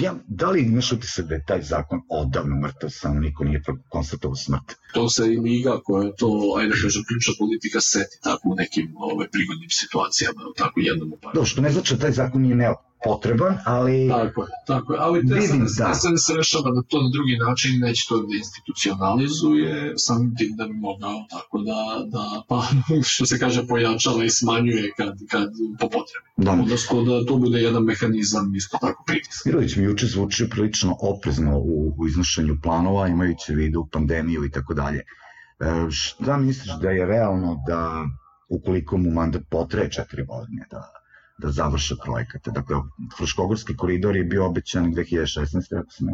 Ja, 0.00 0.14
da 0.26 0.50
li 0.50 0.62
imaš 0.62 0.92
utisak 0.92 1.26
da 1.26 1.34
je 1.34 1.44
taj 1.46 1.62
zakon 1.62 2.00
odavno 2.08 2.56
mrtav, 2.60 2.90
samo 2.90 3.20
niko 3.20 3.44
nije 3.44 3.62
konstatovao 3.88 4.36
smrt? 4.36 4.74
To 4.94 5.08
se 5.08 5.26
i 5.34 5.36
Liga 5.36 5.80
koja 5.84 6.06
je 6.06 6.12
to, 6.18 6.54
ajde 6.58 6.68
da 6.68 6.80
kažem, 6.82 7.04
ključna 7.08 7.34
politika 7.38 7.80
seti 7.80 8.16
tako 8.22 8.48
u 8.48 8.54
nekim 8.54 8.94
ove, 8.96 9.30
prigodnim 9.30 9.70
situacijama, 9.70 10.40
tako 10.56 10.80
jednom 10.80 11.12
u 11.12 11.18
par. 11.22 11.34
Da, 11.34 11.44
što 11.44 11.60
ne 11.60 11.70
znači 11.70 11.94
da 11.94 12.00
taj 12.00 12.12
zakon 12.12 12.42
nije 12.42 12.56
neophodan 12.56 12.87
potreban, 13.04 13.58
ali... 13.64 14.08
Tako 14.08 14.42
je, 14.42 14.48
tako 14.66 14.92
je. 14.92 14.98
Ali 15.02 15.26
te 15.28 15.34
Vidim, 15.34 15.68
sad, 15.68 15.88
da. 15.88 16.16
se 16.16 16.34
rešava 16.36 16.70
na 16.70 16.82
to 16.82 17.02
na 17.02 17.08
drugi 17.12 17.36
način, 17.46 17.80
neće 17.80 18.06
to 18.08 18.18
da 18.18 18.36
institucionalizuje, 18.36 19.92
samim 19.96 20.36
tim 20.36 20.56
da 20.56 20.66
bi 20.66 20.74
mogao 20.74 21.26
tako 21.30 21.58
da, 21.58 21.80
da 22.14 22.42
pa, 22.48 22.62
što 23.12 23.26
se 23.26 23.38
kaže, 23.38 23.66
pojačava 23.66 24.24
i 24.24 24.30
smanjuje 24.30 24.92
kad, 24.96 25.18
kad 25.30 25.48
po 25.80 25.86
potrebi. 25.86 26.26
Da. 26.36 26.52
Odnosno 26.52 27.02
da 27.02 27.24
to 27.24 27.36
bude 27.36 27.58
jedan 27.58 27.82
mehanizam 27.82 28.54
isto 28.54 28.78
tako 28.80 29.04
pritiska. 29.06 29.48
Mirović 29.48 29.76
mi 29.76 29.84
juče 29.84 30.06
zvuči 30.06 30.48
prilično 30.50 30.96
oprezno 31.00 31.58
u, 31.58 31.94
u 31.98 32.06
iznošenju 32.06 32.56
planova, 32.62 33.08
imajući 33.08 33.52
u 33.52 33.56
vidu 33.56 33.88
pandemiju 33.92 34.44
i 34.44 34.50
tako 34.50 34.74
dalje. 34.74 34.98
E, 34.98 35.90
Šta 35.90 36.36
misliš 36.36 36.72
da 36.82 36.90
je 36.90 37.06
realno 37.06 37.62
da, 37.66 38.04
ukoliko 38.48 38.96
mu 38.96 39.10
mandat 39.10 39.42
potraje 39.50 39.90
četiri 39.90 40.24
godine, 40.24 40.66
da, 40.70 40.97
da 41.38 41.50
završe 41.50 41.94
projekate? 42.04 42.50
Dakle, 42.50 42.76
Fruškogorski 43.16 43.76
koridor 43.76 44.16
je 44.16 44.24
bio 44.24 44.46
obećan 44.46 44.94
2016. 44.94 45.78
ako 45.80 45.92
se 45.92 46.04
ne. 46.04 46.12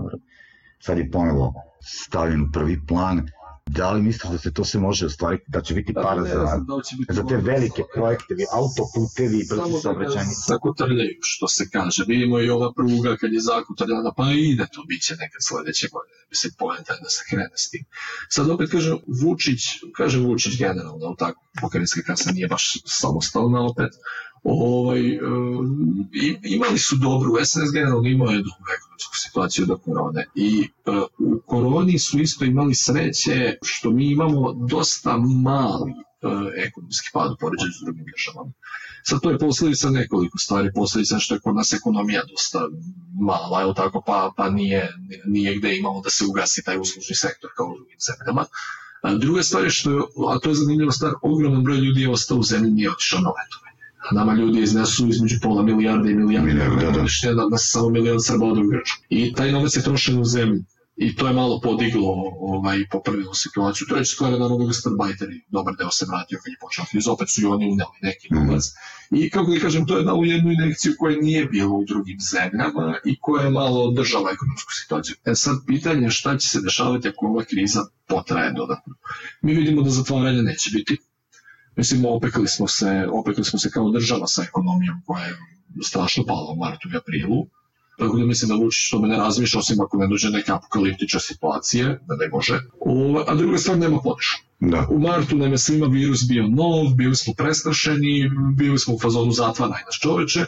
Sad 0.81 0.99
je 0.99 1.11
ponovo 1.11 1.53
stavljen 1.83 2.43
u 2.43 2.53
prvi 2.53 2.87
plan. 2.87 3.27
Da 3.67 3.91
li 3.93 4.03
misliš 4.03 4.33
da 4.33 4.39
se 4.39 4.53
to 4.53 4.65
sve 4.65 4.81
može 4.81 5.07
ostvariti, 5.07 5.45
da 5.49 5.61
će 5.61 5.75
biti 5.75 5.95
para 5.95 6.23
Ne 6.23 6.29
za, 6.29 6.37
da 6.37 6.83
će 6.89 6.97
biti 6.97 7.15
za 7.15 7.27
te 7.27 7.37
velike 7.37 7.83
projekte, 7.95 8.35
autoputevi 8.53 9.37
i 9.37 9.47
brzi 9.51 9.63
Samo 9.63 9.77
da 9.77 9.81
saobraćajnice? 9.81 10.41
ga 10.41 10.55
zakotrljaju, 10.55 11.19
što 11.23 11.49
se 11.49 11.65
kaže. 11.73 12.05
Vidimo 12.09 12.41
i 12.41 12.51
ova 12.51 12.73
pruga 12.77 13.17
kad 13.17 13.33
je 13.33 13.41
zakotrljana, 13.41 14.13
pa 14.17 14.25
ide 14.33 14.67
to, 14.73 14.85
bit 14.89 15.03
će 15.03 15.15
nekad 15.15 15.41
sledeće 15.49 15.89
godine. 15.93 16.21
Mislim, 16.31 16.53
poenta 16.59 16.93
je 16.95 17.01
da 17.03 17.09
se 17.09 17.23
krene 17.31 17.57
s 17.57 17.71
tim. 17.71 17.85
Sad 18.29 18.51
opet 18.51 18.71
kažem, 18.71 18.99
Vučić, 19.23 19.63
kažem 19.97 20.25
Vučić 20.27 20.59
generalno, 20.59 21.15
tako, 21.19 21.41
pokrajinska 21.61 22.01
kasa 22.07 22.31
nije 22.33 22.49
baš 22.49 22.65
samostalna 22.85 23.67
opet, 23.67 23.93
ovaj, 24.45 25.01
i- 26.13 26.39
imali 26.43 26.79
su 26.79 26.97
dobru, 26.97 27.31
SNS 27.45 27.73
generalno 27.73 28.09
imao 28.09 28.29
je 28.29 28.37
dobru 28.49 28.69
ekonomsku 28.79 29.15
situaciju 29.27 29.67
do 29.67 29.77
korone 29.79 30.27
i 30.35 30.69
uh, 30.87 30.95
u 31.19 31.41
koroni 31.47 31.99
su 31.99 32.19
isto 32.19 32.45
imali 32.45 32.75
sreće 32.75 33.57
što 33.63 33.91
mi 33.91 34.11
imamo 34.11 34.53
dosta 34.53 35.17
mali 35.17 35.93
uh, 35.93 36.31
ekonomski 36.57 37.09
pad 37.13 37.33
u 37.33 37.37
poređenju 37.41 37.73
s 37.81 37.85
drugim 37.85 38.05
državama. 38.15 38.53
Sad 39.07 39.21
to 39.21 39.31
je 39.31 39.39
posledica 39.39 39.91
nekoliko 39.91 40.39
stvari, 40.39 40.71
posledica 40.75 41.19
što 41.19 41.35
je 41.35 41.41
kod 41.41 41.55
nas 41.57 41.73
ekonomija 41.73 42.23
dosta 42.31 42.69
mala, 43.21 43.61
je 43.61 43.75
tako, 43.77 44.03
pa, 44.07 44.33
pa 44.37 44.51
nije, 44.51 44.89
nije 45.27 45.57
gde 45.59 45.77
imamo 45.77 46.01
da 46.01 46.11
se 46.11 46.25
ugasi 46.27 46.63
taj 46.65 46.79
uslužni 46.79 47.15
sektor 47.15 47.51
kao 47.57 47.67
u 47.67 47.77
drugim 47.77 47.99
zemljama. 48.09 48.45
A 49.03 49.15
druga 49.15 49.43
stvar 49.43 49.65
je 49.65 49.71
što 49.71 49.91
a 50.31 50.39
to 50.39 50.49
je 50.49 50.55
zanimljiva 50.55 50.93
stvar, 50.93 51.13
ogroman 51.23 51.65
broj 51.65 51.77
ljudi 51.79 52.01
je 52.01 52.11
ostao 52.11 52.39
u 52.39 52.43
zemlji, 52.43 52.71
nije 52.71 52.91
otišao 52.91 53.21
na 53.21 53.29
letovanje. 53.29 53.74
A 54.11 54.15
nama 54.15 54.35
ljudi 54.35 54.63
iznesu 54.63 55.09
između 55.09 55.37
pola 55.43 55.63
milijarde 55.63 56.11
i 56.11 56.15
milijarde 56.15 56.53
Milijarde, 56.53 56.75
evra 56.75 56.91
da. 56.91 56.99
godišnje, 56.99 57.35
da 57.35 57.49
nas 57.49 57.69
samo 57.73 57.89
milion 57.91 58.21
Srba 58.21 58.47
ode 58.47 58.61
u 58.61 58.69
Grčku. 58.69 59.03
I 59.09 59.33
taj 59.33 59.53
novac 59.53 59.77
je 59.77 59.83
trošen 59.83 60.19
u 60.21 60.25
zemlji. 60.25 60.65
I 60.97 61.17
to 61.17 61.27
je 61.27 61.35
malo 61.35 61.61
podiglo 61.61 62.11
ovaj, 62.41 62.85
popravilo 62.91 63.35
situaciju. 63.35 63.87
Treća 63.89 64.05
stvar 64.05 64.33
je 64.33 64.39
naravno 64.39 64.67
gastarbajteri. 64.67 65.41
Dobar 65.49 65.75
deo 65.79 65.91
se 65.91 66.07
vratio 66.09 66.39
kad 66.45 66.53
je 66.53 66.57
počeo 66.61 66.85
kriz, 66.91 67.09
opet 67.09 67.29
su 67.31 67.41
i 67.43 67.45
oni 67.45 67.65
uneli 67.65 67.99
neki 68.03 68.29
Mhm. 68.35 68.47
novac. 68.47 68.65
I 69.11 69.31
kako 69.31 69.51
da 69.53 69.61
kažem, 69.61 69.87
to 69.87 69.97
je 69.97 70.05
dalo 70.05 70.25
jednu 70.25 70.53
injekciju 70.53 70.93
koja 70.99 71.17
nije 71.19 71.47
bilo 71.47 71.75
u 71.79 71.85
drugim 71.85 72.19
zemljama 72.33 72.95
i 73.05 73.19
koja 73.21 73.45
je 73.45 73.51
malo 73.51 73.81
održala 73.89 74.31
ekonomsku 74.31 74.73
situaciju. 74.83 75.17
E 75.25 75.35
sad 75.35 75.57
pitanje 75.67 76.03
je 76.07 76.11
šta 76.11 76.37
će 76.39 76.49
se 76.49 76.61
dešavati 76.61 77.09
ako 77.09 77.27
ova 77.27 77.45
kriza 77.45 77.81
potraje 78.09 78.53
dodatno. 78.53 78.95
Mi 79.43 79.55
vidimo 79.55 79.83
da 79.83 79.91
zatvaranja 79.91 80.43
neće 80.43 80.71
biti. 80.75 80.97
Mislim, 81.77 82.05
opekli 82.05 82.49
smo 82.49 82.69
se, 82.69 83.07
opekli 83.13 83.45
smo 83.45 83.59
se 83.59 83.71
kao 83.71 83.91
država 83.91 84.27
sa 84.27 84.43
ekonomijom 84.43 85.03
koja 85.07 85.25
je 85.25 85.37
strašno 85.83 86.25
pala 86.25 86.53
u 86.53 86.57
martu 86.57 86.89
i 86.89 86.97
aprilu. 86.97 87.47
Tako 87.99 88.19
da 88.19 88.27
mislim 88.27 88.49
da 88.49 88.55
Vučić 88.55 88.91
tome 88.91 89.09
ne 89.09 89.17
razmišlja, 89.17 89.59
osim 89.59 89.81
ako 89.81 89.97
ne 89.97 90.07
dođe 90.09 90.31
neka 90.31 90.57
apokaliptična 90.57 91.21
situacija, 91.21 91.89
da 91.89 92.17
ne 92.17 92.29
može. 92.33 92.61
O, 92.81 93.25
a 93.29 93.35
druga 93.35 93.59
stvar, 93.59 93.79
nema 93.79 94.01
podršku. 94.01 94.43
Da. 94.61 94.87
U 94.91 94.99
martu 94.99 95.37
nam 95.37 95.53
je 95.53 95.59
svima 95.59 95.87
virus 95.87 96.29
bio 96.29 96.49
nov, 96.49 96.95
bili 96.95 97.17
smo 97.17 97.35
prestrašeni, 97.35 98.31
bili 98.57 98.79
smo 98.79 98.95
u 98.95 98.99
fazonu 98.99 99.33
zatvaraj 99.33 99.83
nas 99.87 99.99
čoveče. 100.03 100.45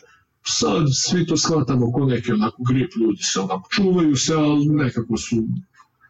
Sad 0.48 0.84
svi 0.94 1.26
to 1.26 1.36
shvatamo 1.36 1.92
ko 1.92 2.06
neki 2.06 2.32
onako 2.32 2.62
grip, 2.62 2.96
ljudi 2.96 3.22
se 3.22 3.40
onako 3.40 3.68
čuvaju 3.70 4.16
se, 4.16 4.34
ali 4.34 4.66
nekako 4.66 5.16
su 5.16 5.36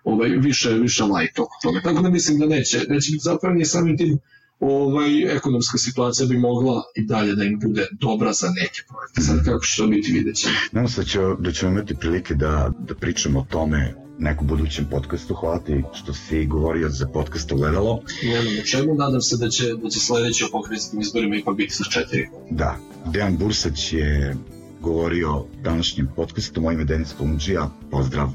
ovaj, 0.05 0.29
više, 0.29 0.71
više 0.71 1.03
oko 1.05 1.57
toga. 1.63 1.81
Tako 1.85 2.03
da 2.03 2.11
mislim 2.11 2.39
da 2.39 2.47
neće, 2.47 2.79
neće 2.79 3.13
biti 3.13 3.23
zatvaranje 3.23 3.65
samim 3.65 3.97
tim 3.97 4.19
ovaj, 4.61 5.37
ekonomska 5.37 5.79
situacija 5.79 6.27
bi 6.27 6.39
mogla 6.39 6.83
i 6.97 7.07
dalje 7.07 7.35
da 7.35 7.45
im 7.45 7.61
bude 7.61 7.87
dobra 7.93 8.33
za 8.33 8.49
neke 8.49 8.81
projekte. 8.89 9.21
Sad 9.21 9.45
kako 9.45 9.65
će 9.65 9.77
to 9.77 9.87
biti 9.87 10.13
vidjet 10.13 10.37
ćemo. 10.37 10.55
Nadam 10.73 10.89
se 10.89 11.01
da, 11.01 11.07
će, 11.07 11.19
da 11.39 11.53
ćemo 11.53 11.73
imati 11.73 11.95
prilike 11.95 12.35
da, 12.35 12.73
da 12.79 12.95
pričamo 12.95 13.41
o 13.41 13.47
tome 13.51 13.95
nekom 14.19 14.47
budućem 14.47 14.87
podcastu. 14.91 15.35
Hvala 15.35 15.59
ti 15.59 15.83
što 15.95 16.15
si 16.15 16.47
govorio 16.47 16.89
za 16.89 17.07
podcast 17.07 17.53
Ogledalo. 17.53 18.03
Nemam 18.23 18.55
u 18.63 18.67
čemu, 18.67 18.95
nadam 18.95 19.21
se 19.21 19.37
da 19.37 19.49
će, 19.49 19.75
da 19.83 19.89
će 19.89 19.99
sledeći 19.99 20.45
o 20.45 20.49
pokrajinskim 20.53 21.01
izborima 21.01 21.37
ipak 21.37 21.57
biti 21.57 21.75
sa 21.75 21.85
četiri. 21.85 22.29
Da, 22.51 22.77
Dejan 23.07 23.37
Bursać 23.37 23.93
je 23.93 24.37
govorio 24.81 25.45
današnjem 25.63 26.09
podcastu, 26.17 26.61
moj 26.61 26.75
ime 26.75 26.83
je 26.83 26.87
Denis 26.87 27.13
Kolundžija, 27.19 27.71
pozdrav. 27.91 28.29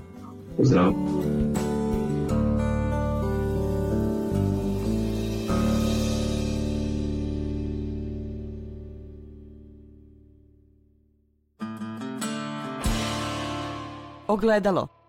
Pozdrav. 0.58 0.94
Ogledalo. 14.32 15.01